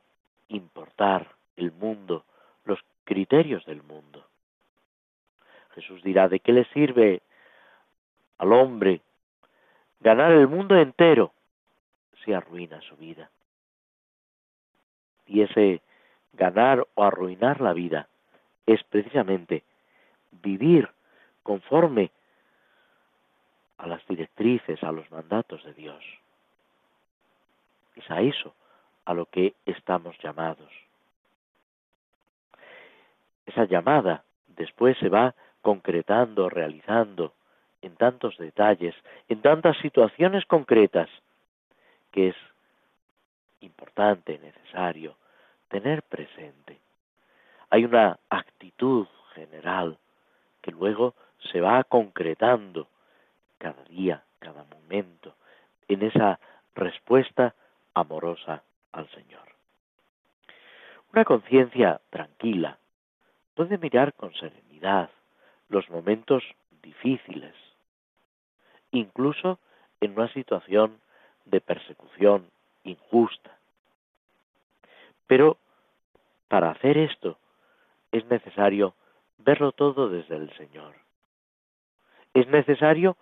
importar 0.49 1.35
el 1.57 1.73
mundo, 1.73 2.27
los 2.67 2.79
criterios 3.05 3.65
del 3.65 3.83
mundo? 3.83 4.23
Jesús 5.77 6.03
dirá, 6.03 6.29
¿de 6.29 6.41
qué 6.41 6.53
le 6.53 6.67
sirve 6.75 7.23
al 8.37 8.53
hombre 8.53 9.01
ganar 10.01 10.33
el 10.33 10.47
mundo 10.47 10.77
entero 10.77 11.33
si 12.23 12.35
arruina 12.35 12.83
su 12.83 12.99
vida? 12.99 13.31
Y 15.27 15.43
ese 15.43 15.81
ganar 16.33 16.87
o 16.95 17.05
arruinar 17.05 17.61
la 17.61 17.73
vida 17.73 18.09
es 18.67 18.83
precisamente 18.85 19.65
vivir 20.31 20.89
conforme 21.43 22.11
a 23.79 23.87
las 23.87 24.07
directrices, 24.07 24.83
a 24.83 24.93
los 24.93 25.11
mandatos 25.11 25.63
de 25.65 25.75
Dios. 25.75 26.03
Es 27.95 28.11
a 28.11 28.21
eso 28.21 28.55
a 29.05 29.15
lo 29.15 29.27
que 29.27 29.55
estamos 29.65 30.17
llamados. 30.19 30.71
Esa 33.47 33.65
llamada 33.65 34.25
después 34.49 34.99
se 34.99 35.09
va 35.09 35.35
concretando, 35.63 36.49
realizando 36.49 37.33
en 37.83 37.97
tantos 37.97 38.37
detalles, 38.39 38.95
en 39.29 39.41
tantas 39.43 39.77
situaciones 39.79 40.45
concretas, 40.47 41.09
que 42.11 42.29
es 42.29 42.37
importante, 43.61 44.39
necesario 44.39 45.17
tener 45.69 46.03
presente. 46.03 46.79
Hay 47.71 47.85
una 47.85 48.19
actitud 48.31 49.07
general 49.35 49.99
que 50.63 50.71
luego 50.71 51.15
se 51.53 51.61
va 51.61 51.85
concretando 51.85 52.89
cada 53.59 53.83
día, 53.85 54.23
cada 54.39 54.65
momento, 54.65 55.35
en 55.89 56.03
esa 56.03 56.39
respuesta 56.75 57.55
amorosa 57.95 58.63
al 58.93 59.09
Señor. 59.11 59.47
Una 61.13 61.25
conciencia 61.25 62.01
tranquila 62.11 62.79
puede 63.55 63.79
mirar 63.79 64.13
con 64.15 64.35
serenidad 64.35 65.11
los 65.69 65.89
momentos 65.89 66.43
difíciles, 66.83 67.55
incluso 68.91 69.59
en 70.01 70.13
una 70.13 70.33
situación 70.33 71.01
de 71.47 71.61
persecución 71.61 72.51
injusta. 72.89 73.57
Pero 75.27 75.59
para 76.49 76.71
hacer 76.71 76.99
esto 76.99 77.39
es 78.13 78.25
necesario 78.27 78.95
verlo 79.39 79.73
todo 79.73 80.09
desde 80.09 80.37
el 80.37 80.53
Señor. 80.57 80.95
Es 82.35 82.47
necesario 82.49 83.17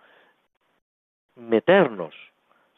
meternos, 1.36 2.14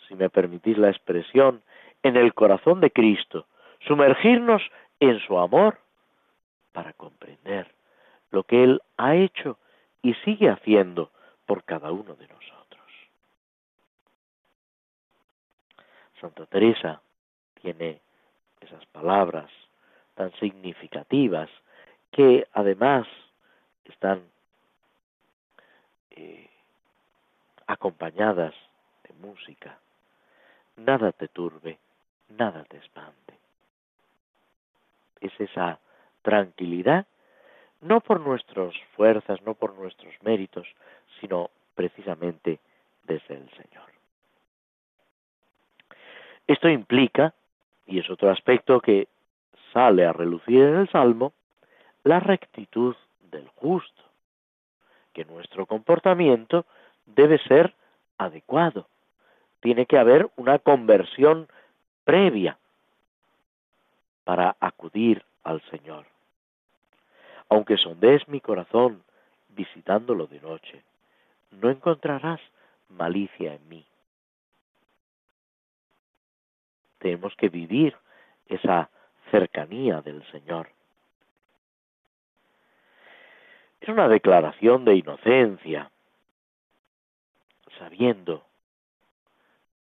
si 0.07 0.14
me 0.14 0.30
permitís 0.30 0.78
la 0.78 0.91
expresión, 0.91 1.62
en 2.03 2.16
el 2.16 2.34
corazón 2.34 2.80
de 2.80 2.91
Cristo, 2.91 3.47
sumergirnos 3.87 4.62
en 5.01 5.18
su 5.20 5.39
amor 5.39 5.78
para 6.72 6.93
comprender 6.93 7.66
lo 8.30 8.45
que 8.45 8.62
Él 8.62 8.80
ha 8.97 9.14
hecho 9.14 9.59
y 10.03 10.14
sigue 10.24 10.49
haciendo 10.49 11.11
por 11.47 11.64
cada 11.64 11.91
uno 11.91 12.14
de 12.14 12.28
nosotros. 12.28 12.56
Santa 16.27 16.47
Teresa 16.47 17.01
tiene 17.62 18.01
esas 18.61 18.85
palabras 18.87 19.49
tan 20.16 20.33
significativas 20.41 21.49
que 22.11 22.49
además 22.53 23.07
están 23.85 24.24
eh, 26.11 26.51
acompañadas 27.68 28.55
de 29.05 29.14
música. 29.24 29.79
Nada 30.74 31.12
te 31.12 31.29
turbe, 31.29 31.79
nada 32.31 32.64
te 32.64 32.79
espante. 32.79 33.35
Es 35.20 35.33
esa 35.39 35.79
tranquilidad, 36.22 37.07
no 37.83 38.01
por 38.01 38.18
nuestras 38.18 38.74
fuerzas, 38.97 39.41
no 39.43 39.55
por 39.55 39.74
nuestros 39.74 40.12
méritos, 40.22 40.66
sino 41.20 41.51
precisamente 41.77 42.59
desde 43.05 43.35
el 43.35 43.49
Señor. 43.51 43.95
Esto 46.47 46.68
implica, 46.68 47.34
y 47.86 47.99
es 47.99 48.09
otro 48.11 48.30
aspecto 48.30 48.80
que 48.80 49.09
sale 49.72 50.07
a 50.07 50.12
relucir 50.12 50.62
en 50.62 50.76
el 50.76 50.88
Salmo, 50.90 51.32
la 52.05 52.20
rectitud 52.20 52.94
del 53.30 53.49
justo, 53.49 54.03
que 55.12 55.24
nuestro 55.24 55.66
comportamiento 55.66 56.64
debe 57.05 57.38
ser 57.38 57.74
adecuado. 58.18 58.86
Tiene 59.61 59.86
que 59.86 59.99
haber 59.99 60.30
una 60.36 60.59
conversión 60.59 61.49
previa 62.05 62.59
para 64.24 64.57
acudir 64.61 65.24
al 65.42 65.61
Señor. 65.70 66.07
Aunque 67.49 67.76
sondees 67.76 68.26
mi 68.28 68.40
corazón 68.40 69.03
visitándolo 69.49 70.26
de 70.26 70.40
noche, 70.40 70.82
no 71.51 71.70
encontrarás 71.70 72.40
malicia 72.88 73.55
en 73.55 73.68
mí. 73.68 73.84
Tenemos 77.07 77.37
que 77.37 77.49
vivir 77.49 77.97
esa 78.49 78.91
cercanía 79.31 80.01
del 80.01 80.29
Señor. 80.33 80.69
Es 83.81 83.89
una 83.89 84.09
declaración 84.09 84.85
de 84.85 84.97
inocencia, 84.97 85.93
sabiendo 87.79 88.45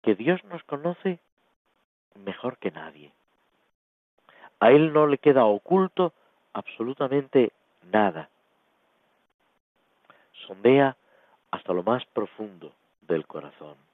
que 0.03 0.13
Dios 0.13 0.43
nos 0.43 0.63
conoce 0.65 1.17
mejor 2.13 2.59
que 2.59 2.69
nadie. 2.69 3.11
A 4.59 4.69
Él 4.69 4.93
no 4.93 5.07
le 5.07 5.17
queda 5.17 5.45
oculto 5.45 6.13
absolutamente 6.53 7.53
nada. 7.91 8.29
Sondea 10.45 10.95
hasta 11.49 11.73
lo 11.73 11.81
más 11.81 12.05
profundo 12.05 12.71
del 13.01 13.25
corazón. 13.25 13.84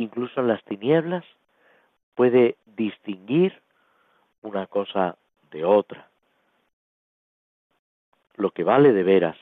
Incluso 0.00 0.40
en 0.40 0.48
las 0.48 0.64
tinieblas 0.64 1.26
puede 2.14 2.56
distinguir 2.64 3.60
una 4.40 4.66
cosa 4.66 5.18
de 5.50 5.62
otra. 5.66 6.08
Lo 8.36 8.50
que 8.50 8.64
vale 8.64 8.94
de 8.94 9.02
veras 9.02 9.36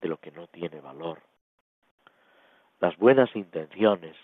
de 0.00 0.06
lo 0.06 0.18
que 0.18 0.30
no 0.30 0.46
tiene 0.46 0.80
valor. 0.80 1.18
Las 2.78 2.96
buenas 2.98 3.34
intenciones 3.34 4.16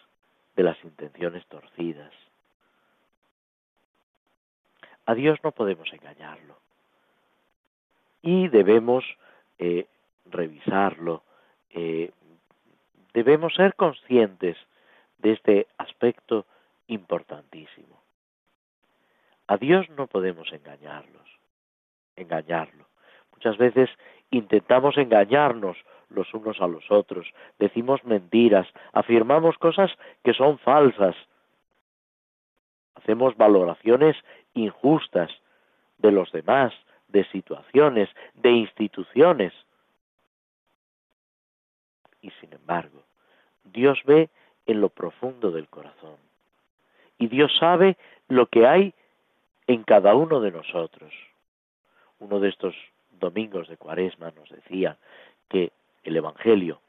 de 0.55 0.63
las 0.63 0.83
intenciones 0.85 1.45
torcidas. 1.47 2.13
A 5.05 5.15
Dios 5.15 5.41
no 5.43 5.51
podemos 5.51 5.93
engañarlo. 5.93 6.57
Y 8.23 8.47
debemos 8.47 9.05
eh, 9.59 9.89
revisarlo. 10.27 11.25
Eh, 11.71 12.13
debemos 13.13 13.53
ser 13.57 13.75
conscientes 13.75 14.57
de 15.19 15.33
este 15.33 15.67
aspecto 15.79 16.47
importantísimo. 16.87 18.01
A 19.49 19.57
Dios 19.57 19.89
no 19.91 20.07
podemos 20.07 20.53
engañarlos. 20.53 21.27
engañarlo. 22.17 22.87
Muchas 23.33 23.59
veces 23.59 23.91
intentamos 24.31 24.97
engañarnos 24.97 25.77
los 26.09 26.33
unos 26.33 26.61
a 26.61 26.67
los 26.67 26.91
otros, 26.91 27.27
decimos 27.59 28.03
mentiras, 28.05 28.67
afirmamos 28.93 29.59
cosas 29.59 29.91
que 30.25 30.33
son 30.33 30.59
falsas, 30.59 31.15
hacemos 32.95 33.37
valoraciones 33.37 34.17
injustas 34.55 35.31
de 35.99 36.13
los 36.13 36.33
demás, 36.33 36.73
de 37.09 37.25
situaciones, 37.27 38.09
de 38.35 38.51
instituciones. 38.51 39.53
Y 42.21 42.31
sin 42.41 42.53
embargo, 42.53 43.03
Dios 43.65 44.01
ve 44.05 44.31
en 44.67 44.81
lo 44.81 44.89
profundo 44.89 45.51
del 45.51 45.69
corazón. 45.69 46.17
Y 47.19 47.29
Dios 47.29 47.57
sabe 47.59 47.97
lo 48.29 48.47
que 48.47 48.67
hay 48.67 48.95
en 49.67 49.83
cada 49.85 50.15
uno 50.15 50.41
de 50.41 50.53
nosotros. 50.53 51.13
Uno 52.19 52.41
de 52.41 52.49
estos 52.49 52.75
domingos 53.19 53.69
de 53.69 53.77
Cuaresma 53.77 54.33
nos 54.33 54.49
decía 54.51 54.97
que 55.49 55.73
el 56.05 56.17
Evangelio, 56.17 56.81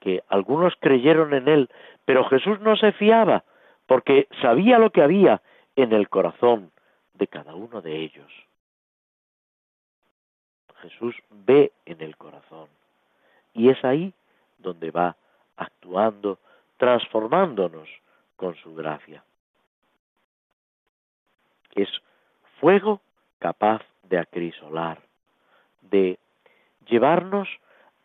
que 0.00 0.22
algunos 0.28 0.74
creyeron 0.80 1.34
en 1.34 1.48
él, 1.48 1.70
pero 2.04 2.24
Jesús 2.24 2.60
no 2.60 2.76
se 2.76 2.92
fiaba, 2.92 3.44
porque 3.86 4.28
sabía 4.40 4.78
lo 4.78 4.90
que 4.90 5.02
había 5.02 5.42
en 5.74 5.92
el 5.92 6.08
corazón 6.08 6.70
de 7.14 7.26
cada 7.26 7.54
uno 7.54 7.82
de 7.82 7.96
ellos. 7.96 8.30
Jesús 10.82 11.16
ve 11.30 11.72
en 11.84 12.00
el 12.00 12.16
corazón 12.16 12.68
y 13.54 13.70
es 13.70 13.84
ahí 13.84 14.12
donde 14.58 14.90
va 14.90 15.16
actuando, 15.56 16.38
transformándonos 16.76 17.88
con 18.36 18.54
su 18.56 18.74
gracia. 18.74 19.22
Es 21.74 21.88
fuego 22.60 23.00
capaz 23.38 23.82
de 24.04 24.18
acrisolar, 24.18 24.98
de 25.82 26.18
llevarnos 26.86 27.48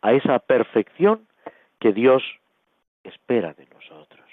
a 0.00 0.12
esa 0.12 0.38
perfección 0.38 1.26
que 1.78 1.92
Dios 1.92 2.22
espera 3.04 3.54
de 3.54 3.66
nosotros. 3.66 4.28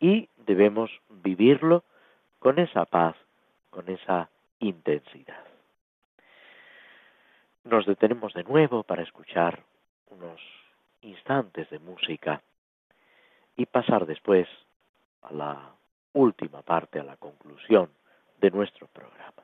Y 0.00 0.28
debemos 0.36 0.90
vivirlo 1.08 1.84
con 2.38 2.58
esa 2.58 2.84
paz, 2.84 3.16
con 3.70 3.88
esa 3.88 4.28
intensidad. 4.60 5.44
Nos 7.64 7.86
detenemos 7.86 8.32
de 8.34 8.44
nuevo 8.44 8.82
para 8.82 9.02
escuchar 9.02 9.62
unos 10.10 10.40
instantes 11.02 11.68
de 11.70 11.78
música 11.78 12.42
y 13.58 13.66
pasar 13.66 14.06
después 14.06 14.48
a 15.22 15.32
la 15.34 15.72
última 16.14 16.62
parte, 16.62 17.00
a 17.00 17.04
la 17.04 17.16
conclusión 17.16 17.90
de 18.40 18.50
nuestro 18.52 18.86
programa. 18.86 19.42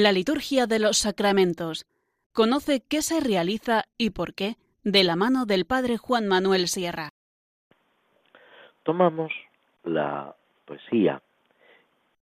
La 0.00 0.12
liturgia 0.12 0.68
de 0.68 0.78
los 0.78 0.98
sacramentos. 0.98 1.84
Conoce 2.32 2.84
qué 2.88 3.02
se 3.02 3.18
realiza 3.18 3.86
y 3.96 4.10
por 4.10 4.32
qué 4.32 4.54
de 4.84 5.02
la 5.02 5.16
mano 5.16 5.44
del 5.44 5.64
Padre 5.64 5.96
Juan 5.96 6.28
Manuel 6.28 6.68
Sierra. 6.68 7.10
Tomamos 8.84 9.32
la 9.82 10.36
poesía 10.66 11.20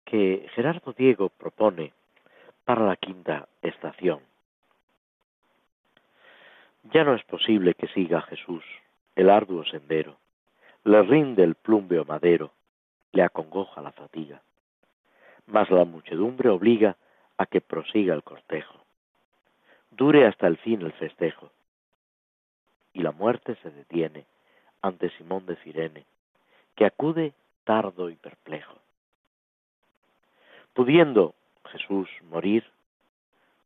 que 0.05 0.49
Gerardo 0.57 0.93
Diego 0.93 1.29
propone 1.29 1.93
para 2.65 2.85
la 2.85 2.97
quinta 2.97 3.47
estación. 3.63 4.19
Ya 6.93 7.05
no 7.05 7.15
es 7.15 7.23
posible 7.27 7.75
que 7.75 7.87
siga 7.95 8.23
Jesús 8.23 8.65
el 9.15 9.31
arduo 9.31 9.65
sendero, 9.67 10.17
le 10.83 11.01
rinde 11.03 11.45
el 11.45 11.55
plumbeo 11.55 12.05
madero, 12.05 12.51
le 13.13 13.23
acongoja 13.23 13.81
la 13.83 13.93
fatiga. 13.93 14.43
Mas 15.47 15.71
la 15.71 15.85
muchedumbre 15.85 16.49
obliga 16.49 16.97
a 17.39 17.47
que 17.47 17.61
prosiga 17.61 18.14
el 18.14 18.22
cortejo. 18.22 18.78
dure 19.91 20.26
hasta 20.26 20.47
el 20.47 20.57
fin 20.57 20.80
el 20.83 20.93
festejo. 20.93 21.51
Y 22.95 23.03
la 23.03 23.12
muerte 23.12 23.57
se 23.62 23.70
detiene 23.70 24.24
ante 24.80 25.11
Simón 25.11 25.45
de 25.47 25.57
Cirene, 25.57 26.05
que 26.76 26.87
acude 26.87 27.35
tardo 27.64 28.11
y 28.11 28.16
perplejo. 28.16 28.78
Pudiendo 30.72 31.35
Jesús 31.70 32.09
morir, 32.22 32.64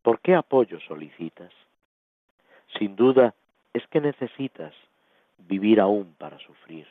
¿por 0.03 0.21
qué 0.21 0.35
apoyo 0.35 0.81
solicitas? 0.81 1.53
Sin 2.79 2.97
duda 2.97 3.35
es 3.73 3.87
que 3.89 4.01
necesitas 4.01 4.75
vivir 5.39 5.81
aún 5.81 6.15
para 6.19 6.39
sufrir. 6.39 6.87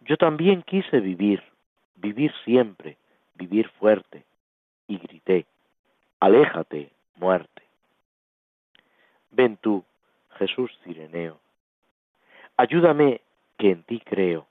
Yo 0.00 0.16
también 0.16 0.62
quise 0.62 1.00
vivir, 1.00 1.42
vivir 1.96 2.32
siempre, 2.44 2.96
vivir 3.34 3.68
fuerte, 3.80 4.24
y 4.88 4.98
grité, 4.98 5.46
aléjate, 6.20 6.90
muerte. 7.16 7.62
Ven 9.30 9.56
tú, 9.56 9.84
Jesús 10.38 10.70
Cireneo, 10.84 11.38
ayúdame 12.56 13.20
que 13.58 13.70
en 13.70 13.82
ti 13.82 14.00
creo, 14.00 14.46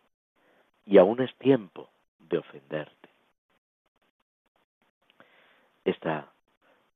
y 0.85 0.97
aún 0.97 1.21
es 1.21 1.33
tiempo 1.35 1.89
de 2.19 2.37
ofenderte. 2.37 3.09
Esta 5.83 6.27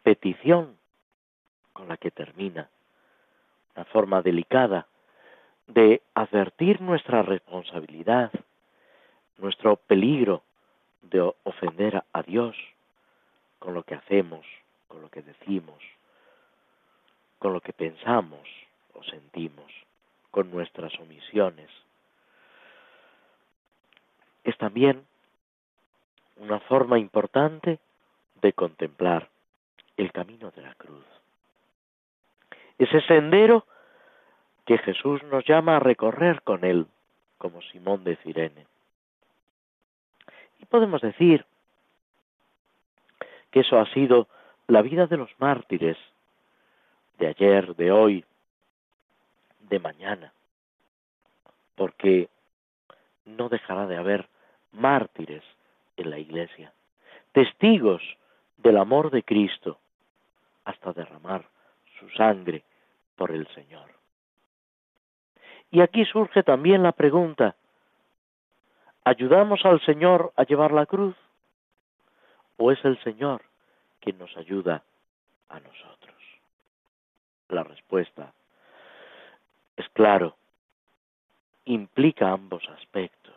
petición 0.04 0.78
con 1.74 1.88
la 1.88 1.98
que 1.98 2.12
termina, 2.12 2.70
una 3.76 3.86
forma 3.86 4.22
delicada 4.22 4.88
de 5.68 6.02
advertir 6.16 6.82
nuestra 6.82 7.22
responsabilidad, 7.22 8.32
nuestro 9.38 9.76
peligro 9.76 10.42
de 11.04 11.22
ofender 11.44 12.04
a 12.12 12.24
Dios 12.24 12.56
con 13.60 13.74
lo 13.74 13.84
que 13.84 13.96
hacemos, 13.96 14.46
con 14.88 15.02
lo 15.02 15.10
que 15.10 15.22
decimos, 15.22 15.80
con 17.38 17.54
lo 17.54 17.62
que 17.62 17.74
pensamos 17.74 18.48
o 18.94 19.04
sentimos, 19.04 19.72
con 20.32 20.50
nuestras 20.52 20.98
omisiones. 21.00 21.70
Es 24.44 24.58
también 24.58 25.06
una 26.38 26.60
forma 26.62 26.98
importante 26.98 27.80
de 28.42 28.54
contemplar 28.54 29.30
el 29.98 30.12
camino 30.12 30.52
de 30.52 30.62
la 30.62 30.74
cruz. 30.76 31.06
Ese 32.78 33.02
sendero 33.02 33.66
que 34.66 34.78
Jesús 34.78 35.22
nos 35.24 35.46
llama 35.46 35.76
a 35.76 35.80
recorrer 35.80 36.42
con 36.44 36.64
él, 36.64 36.88
como 37.38 37.62
Simón 37.64 38.04
de 38.04 38.16
Cirene. 38.18 38.68
Y 40.60 40.66
podemos 40.66 41.02
decir 41.02 41.46
que 43.52 43.62
eso 43.62 43.80
ha 43.80 43.86
sido 43.94 44.28
la 44.68 44.82
vida 44.82 45.08
de 45.08 45.18
los 45.18 45.30
mártires 45.40 45.98
de 47.18 47.28
ayer, 47.28 47.76
de 47.76 47.92
hoy, 47.92 48.26
de 49.60 49.80
mañana, 49.80 50.34
porque 51.76 52.30
no 53.26 53.50
dejará 53.50 53.88
de 53.88 53.98
haber 53.98 54.28
mártires 54.72 55.44
en 55.98 56.10
la 56.10 56.20
iglesia, 56.20 56.74
testigos 57.32 58.02
del 58.58 58.78
amor 58.78 59.12
de 59.12 59.24
Cristo 59.24 59.80
hasta 60.66 60.94
derramar 60.94 61.46
su 62.00 62.10
sangre 62.12 62.64
por 63.16 63.32
el 63.32 63.48
Señor. 63.54 63.90
Y 65.72 65.82
aquí 65.82 66.06
surge 66.06 66.44
también 66.44 66.84
la 66.84 66.94
pregunta, 66.94 67.56
¿ayudamos 69.04 69.66
al 69.66 69.82
Señor 69.82 70.34
a 70.36 70.44
llevar 70.44 70.72
la 70.72 70.86
cruz? 70.86 71.16
¿O 72.60 72.72
es 72.72 72.86
el 72.86 73.02
Señor 73.04 73.42
quien 74.00 74.20
nos 74.20 74.36
ayuda 74.38 74.84
a 75.50 75.60
nosotros? 75.60 76.16
La 77.50 77.64
respuesta 77.64 78.32
es 79.76 79.90
claro, 79.90 80.36
implica 81.66 82.32
ambos 82.32 82.62
aspectos. 82.70 83.34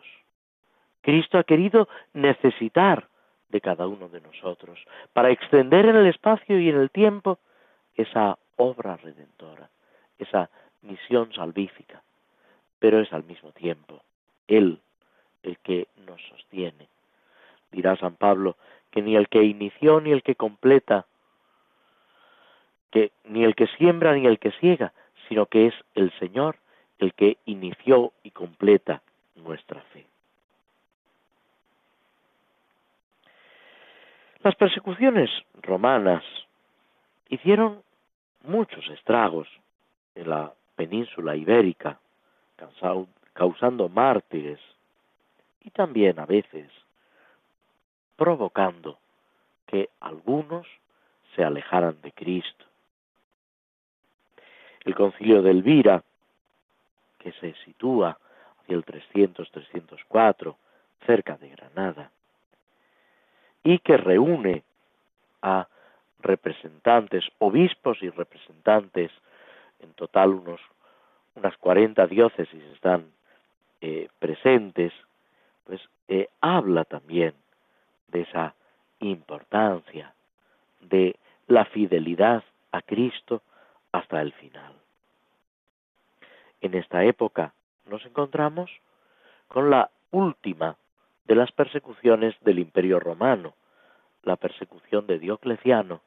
Cristo 1.01 1.39
ha 1.39 1.43
querido 1.43 1.87
necesitar 2.13 3.07
de 3.49 3.61
cada 3.61 3.87
uno 3.87 4.09
de 4.09 4.21
nosotros 4.21 4.79
para 5.13 5.31
extender 5.31 5.87
en 5.87 5.95
el 5.95 6.05
espacio 6.05 6.59
y 6.59 6.69
en 6.69 6.77
el 6.77 6.91
tiempo 6.91 7.39
esa 7.95 8.37
obra 8.57 8.97
redentora, 8.97 9.69
esa 10.19 10.49
misión 10.83 11.33
salvífica 11.33 12.03
pero 12.83 12.99
es 12.99 13.13
al 13.13 13.23
mismo 13.23 13.53
tiempo 13.53 14.01
Él 14.45 14.77
el 15.41 15.57
que 15.59 15.87
nos 16.05 16.21
sostiene. 16.23 16.89
Dirá 17.71 17.95
San 17.95 18.17
Pablo 18.17 18.57
que 18.93 19.01
ni 19.01 19.15
el 19.15 19.27
que 19.27 19.43
inició 19.43 19.99
ni 20.01 20.11
el 20.11 20.21
que 20.21 20.35
completa, 20.35 21.07
que 22.91 23.11
ni 23.23 23.43
el 23.43 23.55
que 23.55 23.65
siembra 23.65 24.13
ni 24.13 24.27
el 24.27 24.37
que 24.37 24.51
ciega, 24.51 24.93
sino 25.27 25.47
que 25.47 25.65
es 25.65 25.73
el 25.95 26.11
Señor 26.19 26.57
el 26.99 27.15
que 27.15 27.37
inició 27.45 28.13
y 28.21 28.29
completa 28.29 29.01
nuestra 29.35 29.81
fe. 29.81 30.05
Las 34.43 34.53
persecuciones 34.55 35.31
romanas 35.63 36.23
hicieron 37.29 37.81
muchos 38.43 38.87
estragos 38.91 39.47
en 40.13 40.29
la 40.29 40.53
península 40.75 41.35
ibérica, 41.35 41.99
causando 43.33 43.89
mártires 43.89 44.59
y 45.61 45.71
también 45.71 46.19
a 46.19 46.27
veces 46.27 46.69
provocando 48.15 48.99
que 49.67 49.89
algunos 49.99 50.67
se 51.35 51.43
alejaran 51.43 51.99
de 52.01 52.11
Cristo. 52.11 52.65
El 54.85 54.95
concilio 54.95 55.41
de 55.41 55.51
Elvira, 55.51 56.03
que 57.19 57.31
se 57.33 57.53
sitúa 57.65 58.17
hacia 58.61 58.75
el 58.75 58.85
300-304, 58.85 60.55
cerca 61.05 61.37
de 61.37 61.49
Granada, 61.49 62.11
y 63.63 63.79
que 63.79 63.97
reúne 63.97 64.63
a 65.41 65.67
representantes, 66.19 67.25
obispos 67.39 68.01
y 68.01 68.09
representantes, 68.09 69.11
en 69.79 69.93
total 69.93 70.29
unos 70.29 70.61
unas 71.35 71.57
40 71.57 72.05
diócesis 72.07 72.63
están 72.73 73.11
eh, 73.81 74.07
presentes, 74.19 74.93
pues 75.65 75.81
eh, 76.07 76.29
habla 76.41 76.85
también 76.85 77.33
de 78.13 78.21
esa 78.21 78.55
importancia 78.99 80.13
de 80.79 81.17
la 81.47 81.65
fidelidad 81.65 82.43
a 82.71 82.81
Cristo 82.81 83.41
hasta 83.91 84.21
el 84.21 84.31
final. 84.33 84.73
En 86.61 86.75
esta 86.75 87.03
época 87.03 87.53
nos 87.85 88.05
encontramos 88.05 88.71
con 89.49 89.69
la 89.69 89.89
última 90.11 90.77
de 91.25 91.35
las 91.35 91.51
persecuciones 91.51 92.35
del 92.41 92.59
Imperio 92.59 92.99
Romano, 92.99 93.53
la 94.23 94.37
persecución 94.37 95.05
de 95.07 95.19
Diocleciano, 95.19 96.01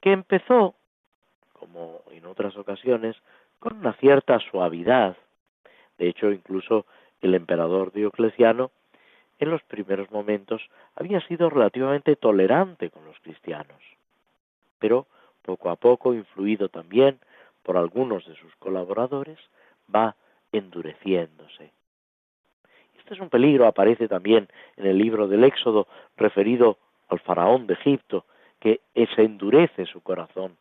que 0.00 0.12
empezó, 0.12 0.74
como 1.52 2.02
en 2.10 2.26
otras 2.26 2.56
ocasiones, 2.56 3.16
con 3.58 3.78
una 3.78 3.94
cierta 3.94 4.38
suavidad. 4.50 5.16
De 5.96 6.08
hecho, 6.08 6.30
incluso 6.30 6.84
el 7.22 7.34
emperador 7.34 7.92
Diocleciano 7.92 8.70
en 9.38 9.50
los 9.50 9.62
primeros 9.62 10.10
momentos 10.10 10.62
había 10.94 11.20
sido 11.26 11.50
relativamente 11.50 12.16
tolerante 12.16 12.90
con 12.90 13.04
los 13.04 13.18
cristianos, 13.20 13.82
pero 14.78 15.06
poco 15.42 15.70
a 15.70 15.76
poco, 15.76 16.14
influido 16.14 16.68
también 16.68 17.18
por 17.62 17.76
algunos 17.76 18.26
de 18.26 18.34
sus 18.36 18.54
colaboradores, 18.56 19.38
va 19.94 20.16
endureciéndose. 20.52 21.70
Este 22.98 23.14
es 23.14 23.20
un 23.20 23.28
peligro, 23.28 23.66
aparece 23.66 24.08
también 24.08 24.48
en 24.76 24.86
el 24.86 24.96
libro 24.96 25.28
del 25.28 25.44
Éxodo 25.44 25.86
referido 26.16 26.78
al 27.08 27.20
faraón 27.20 27.66
de 27.66 27.74
Egipto, 27.74 28.24
que 28.60 28.80
se 28.94 29.22
endurece 29.22 29.84
su 29.84 30.00
corazón. 30.00 30.56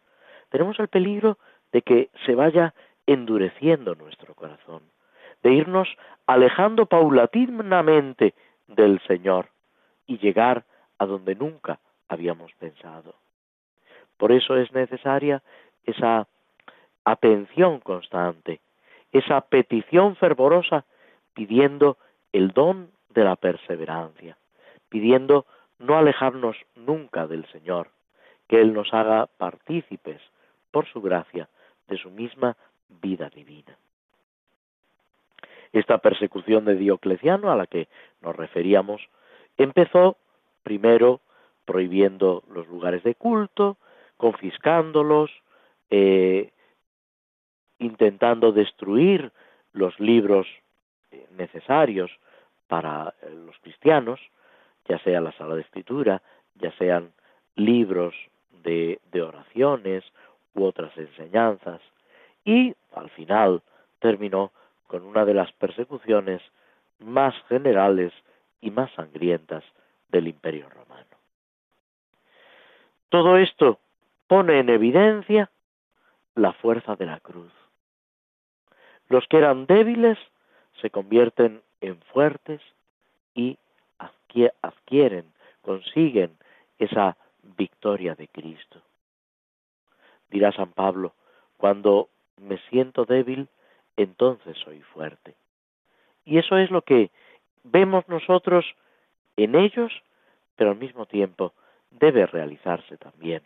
Tenemos 0.50 0.78
el 0.80 0.90
peligro 0.90 1.38
de 1.72 1.82
que 1.82 2.10
se 2.26 2.36
vaya 2.36 2.74
endureciendo 3.08 3.96
nuestro 3.96 4.36
corazón, 4.36 4.84
de 5.42 5.54
irnos 5.54 5.88
alejando 6.28 6.86
paulatinamente 6.86 8.34
del 8.76 9.00
Señor 9.08 9.48
y 10.06 10.18
llegar 10.18 10.66
a 10.98 11.06
donde 11.06 11.36
nunca 11.36 11.80
habíamos 12.08 12.52
pensado. 12.54 13.16
Por 14.18 14.32
eso 14.32 14.56
es 14.58 14.72
necesaria 14.72 15.42
esa 15.86 16.28
atención 17.04 17.80
constante, 17.80 18.62
esa 19.12 19.42
petición 19.42 20.16
fervorosa 20.16 20.86
pidiendo 21.34 21.98
el 22.32 22.52
don 22.52 22.92
de 23.10 23.24
la 23.24 23.36
perseverancia, 23.36 24.38
pidiendo 24.90 25.46
no 25.80 25.98
alejarnos 25.98 26.58
nunca 26.76 27.28
del 27.28 27.46
Señor, 27.48 27.90
que 28.48 28.62
Él 28.62 28.74
nos 28.74 28.94
haga 28.94 29.28
partícipes, 29.38 30.22
por 30.72 30.88
su 30.88 31.02
gracia, 31.02 31.50
de 31.88 31.98
su 31.98 32.10
misma 32.10 32.58
vida 32.90 33.30
divina. 33.30 33.78
Esta 35.74 35.98
persecución 35.98 36.66
de 36.66 36.76
Diocleciano 36.76 37.52
a 37.52 37.56
la 37.56 37.66
que 37.66 37.88
nos 38.22 38.36
referíamos 38.36 39.02
empezó 39.58 40.18
primero 40.62 41.20
prohibiendo 41.66 42.44
los 42.50 42.68
lugares 42.68 43.04
de 43.04 43.16
culto, 43.16 43.78
confiscándolos, 44.18 45.32
eh, 45.90 46.52
intentando 47.80 48.52
destruir 48.52 49.32
los 49.74 50.00
libros 50.00 50.48
eh, 51.12 51.28
necesarios 51.38 52.12
para 52.68 53.16
eh, 53.22 53.30
los 53.32 53.58
cristianos, 53.60 54.20
ya 54.88 55.00
sea 55.00 55.22
la 55.22 55.32
sala 55.34 55.56
de 55.56 55.62
escritura, 55.62 56.22
ya 56.56 56.72
sean 56.78 57.12
libros 57.56 58.14
de, 58.64 59.00
de 59.12 59.22
oraciones 59.24 60.04
u 60.54 60.66
otras 60.66 60.96
enseñanzas, 60.98 61.82
y 62.46 62.76
al 62.94 63.10
final 63.12 63.62
terminó 64.00 64.52
con 64.88 65.04
una 65.04 65.26
de 65.26 65.34
las 65.34 65.52
persecuciones 65.54 66.42
más 67.00 67.36
generales 67.48 68.14
y 68.62 68.72
más 68.72 68.92
sangrientas 68.94 69.64
del 70.10 70.28
Imperio 70.28 70.70
Romano. 70.70 71.06
Todo 73.10 73.38
esto 73.38 73.80
pone 74.28 74.60
en 74.60 74.70
evidencia 74.70 75.50
la 76.36 76.54
fuerza 76.54 76.96
de 76.96 77.06
la 77.06 77.20
cruz. 77.20 77.52
Los 79.10 79.28
que 79.28 79.38
eran 79.38 79.66
débiles 79.66 80.18
se 80.82 80.90
convierten 80.90 81.62
en 81.82 82.00
fuertes 82.14 82.62
y 83.36 83.58
adquieren, 84.62 85.26
consiguen 85.62 86.38
esa 86.80 87.16
victoria 87.58 88.16
de 88.16 88.28
Cristo. 88.28 88.82
Dirá 90.30 90.52
San 90.52 90.72
Pablo, 90.72 91.14
cuando 91.58 92.10
me 92.38 92.58
siento 92.70 93.06
débil, 93.06 93.48
entonces 93.98 94.58
soy 94.64 94.82
fuerte. 94.82 95.36
Y 96.26 96.38
eso 96.38 96.58
es 96.58 96.72
lo 96.72 96.82
que 96.82 97.12
vemos 97.64 98.08
nosotros 98.08 98.66
en 99.38 99.56
ellos, 99.56 99.92
pero 100.56 100.72
al 100.72 100.78
mismo 100.78 101.06
tiempo 101.06 101.54
debe 101.92 102.26
realizarse 102.26 102.98
también 102.98 103.44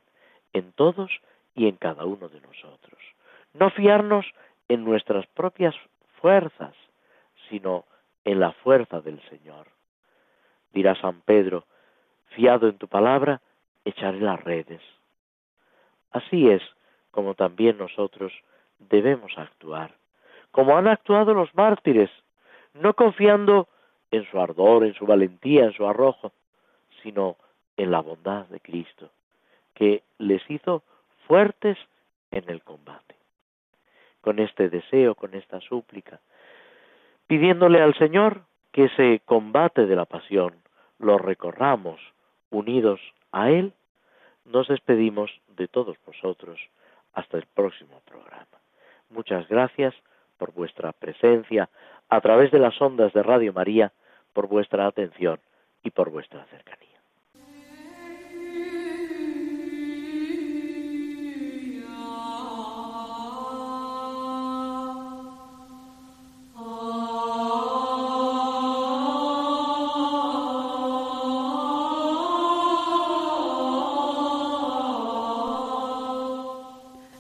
en 0.54 0.72
todos 0.74 1.12
y 1.56 1.68
en 1.68 1.76
cada 1.76 2.06
uno 2.06 2.30
de 2.30 2.42
nosotros. 2.42 3.00
No 3.54 3.70
fiarnos 3.72 4.26
en 4.68 4.84
nuestras 4.84 5.26
propias 5.28 5.76
fuerzas, 6.22 6.74
sino 7.50 7.86
en 8.26 8.40
la 8.40 8.52
fuerza 8.52 9.02
del 9.02 9.22
Señor. 9.30 9.68
Dirá 10.74 10.96
San 10.96 11.22
Pedro, 11.22 11.66
fiado 12.30 12.68
en 12.68 12.78
tu 12.78 12.88
palabra, 12.88 13.42
echaré 13.86 14.20
las 14.20 14.44
redes. 14.44 14.82
Así 16.12 16.50
es 16.50 16.62
como 17.12 17.34
también 17.34 17.78
nosotros 17.78 18.32
debemos 18.78 19.32
actuar, 19.38 19.96
como 20.58 20.76
han 20.76 20.88
actuado 20.88 21.36
los 21.36 21.54
mártires, 21.54 22.10
no 22.74 22.96
confiando 22.96 23.68
en 24.10 24.26
su 24.26 24.40
ardor, 24.40 24.86
en 24.86 24.96
su 24.96 25.06
valentía, 25.06 25.66
en 25.66 25.74
su 25.74 25.86
arrojo, 25.86 26.32
sino 27.04 27.38
en 27.78 27.92
la 27.92 28.00
bondad 28.02 28.48
de 28.48 28.60
Cristo, 28.60 29.12
que 29.76 30.02
les 30.18 30.42
hizo 30.50 30.82
fuertes 31.28 31.78
en 32.32 32.50
el 32.50 32.64
combate. 32.64 33.14
Con 34.22 34.40
este 34.40 34.68
deseo, 34.68 35.14
con 35.14 35.36
esta 35.36 35.62
súplica, 35.62 36.22
pidiéndole 37.28 37.80
al 37.80 37.94
Señor 37.94 38.42
que 38.72 38.86
ese 38.86 39.22
combate 39.26 39.86
de 39.86 39.96
la 39.96 40.06
pasión 40.06 40.56
lo 40.98 41.20
recorramos 41.20 42.02
unidos 42.50 43.00
a 43.32 43.52
Él, 43.52 43.74
nos 44.44 44.68
despedimos 44.70 45.30
de 45.50 45.68
todos 45.68 45.98
vosotros 46.04 46.60
hasta 47.14 47.38
el 47.38 47.46
próximo 47.46 48.02
programa. 48.08 48.58
Muchas 49.12 49.48
gracias 49.48 49.94
por 50.38 50.54
vuestra 50.54 50.92
presencia 50.94 51.70
a 52.10 52.22
través 52.22 52.52
de 52.52 52.60
las 52.60 52.80
ondas 52.82 53.14
de 53.14 53.24
Radio 53.24 53.54
María, 53.54 53.92
por 54.34 54.48
vuestra 54.48 54.88
atención 54.88 55.40
y 55.84 55.92
por 55.92 56.10
vuestra 56.10 56.46
cercanía. 56.46 56.87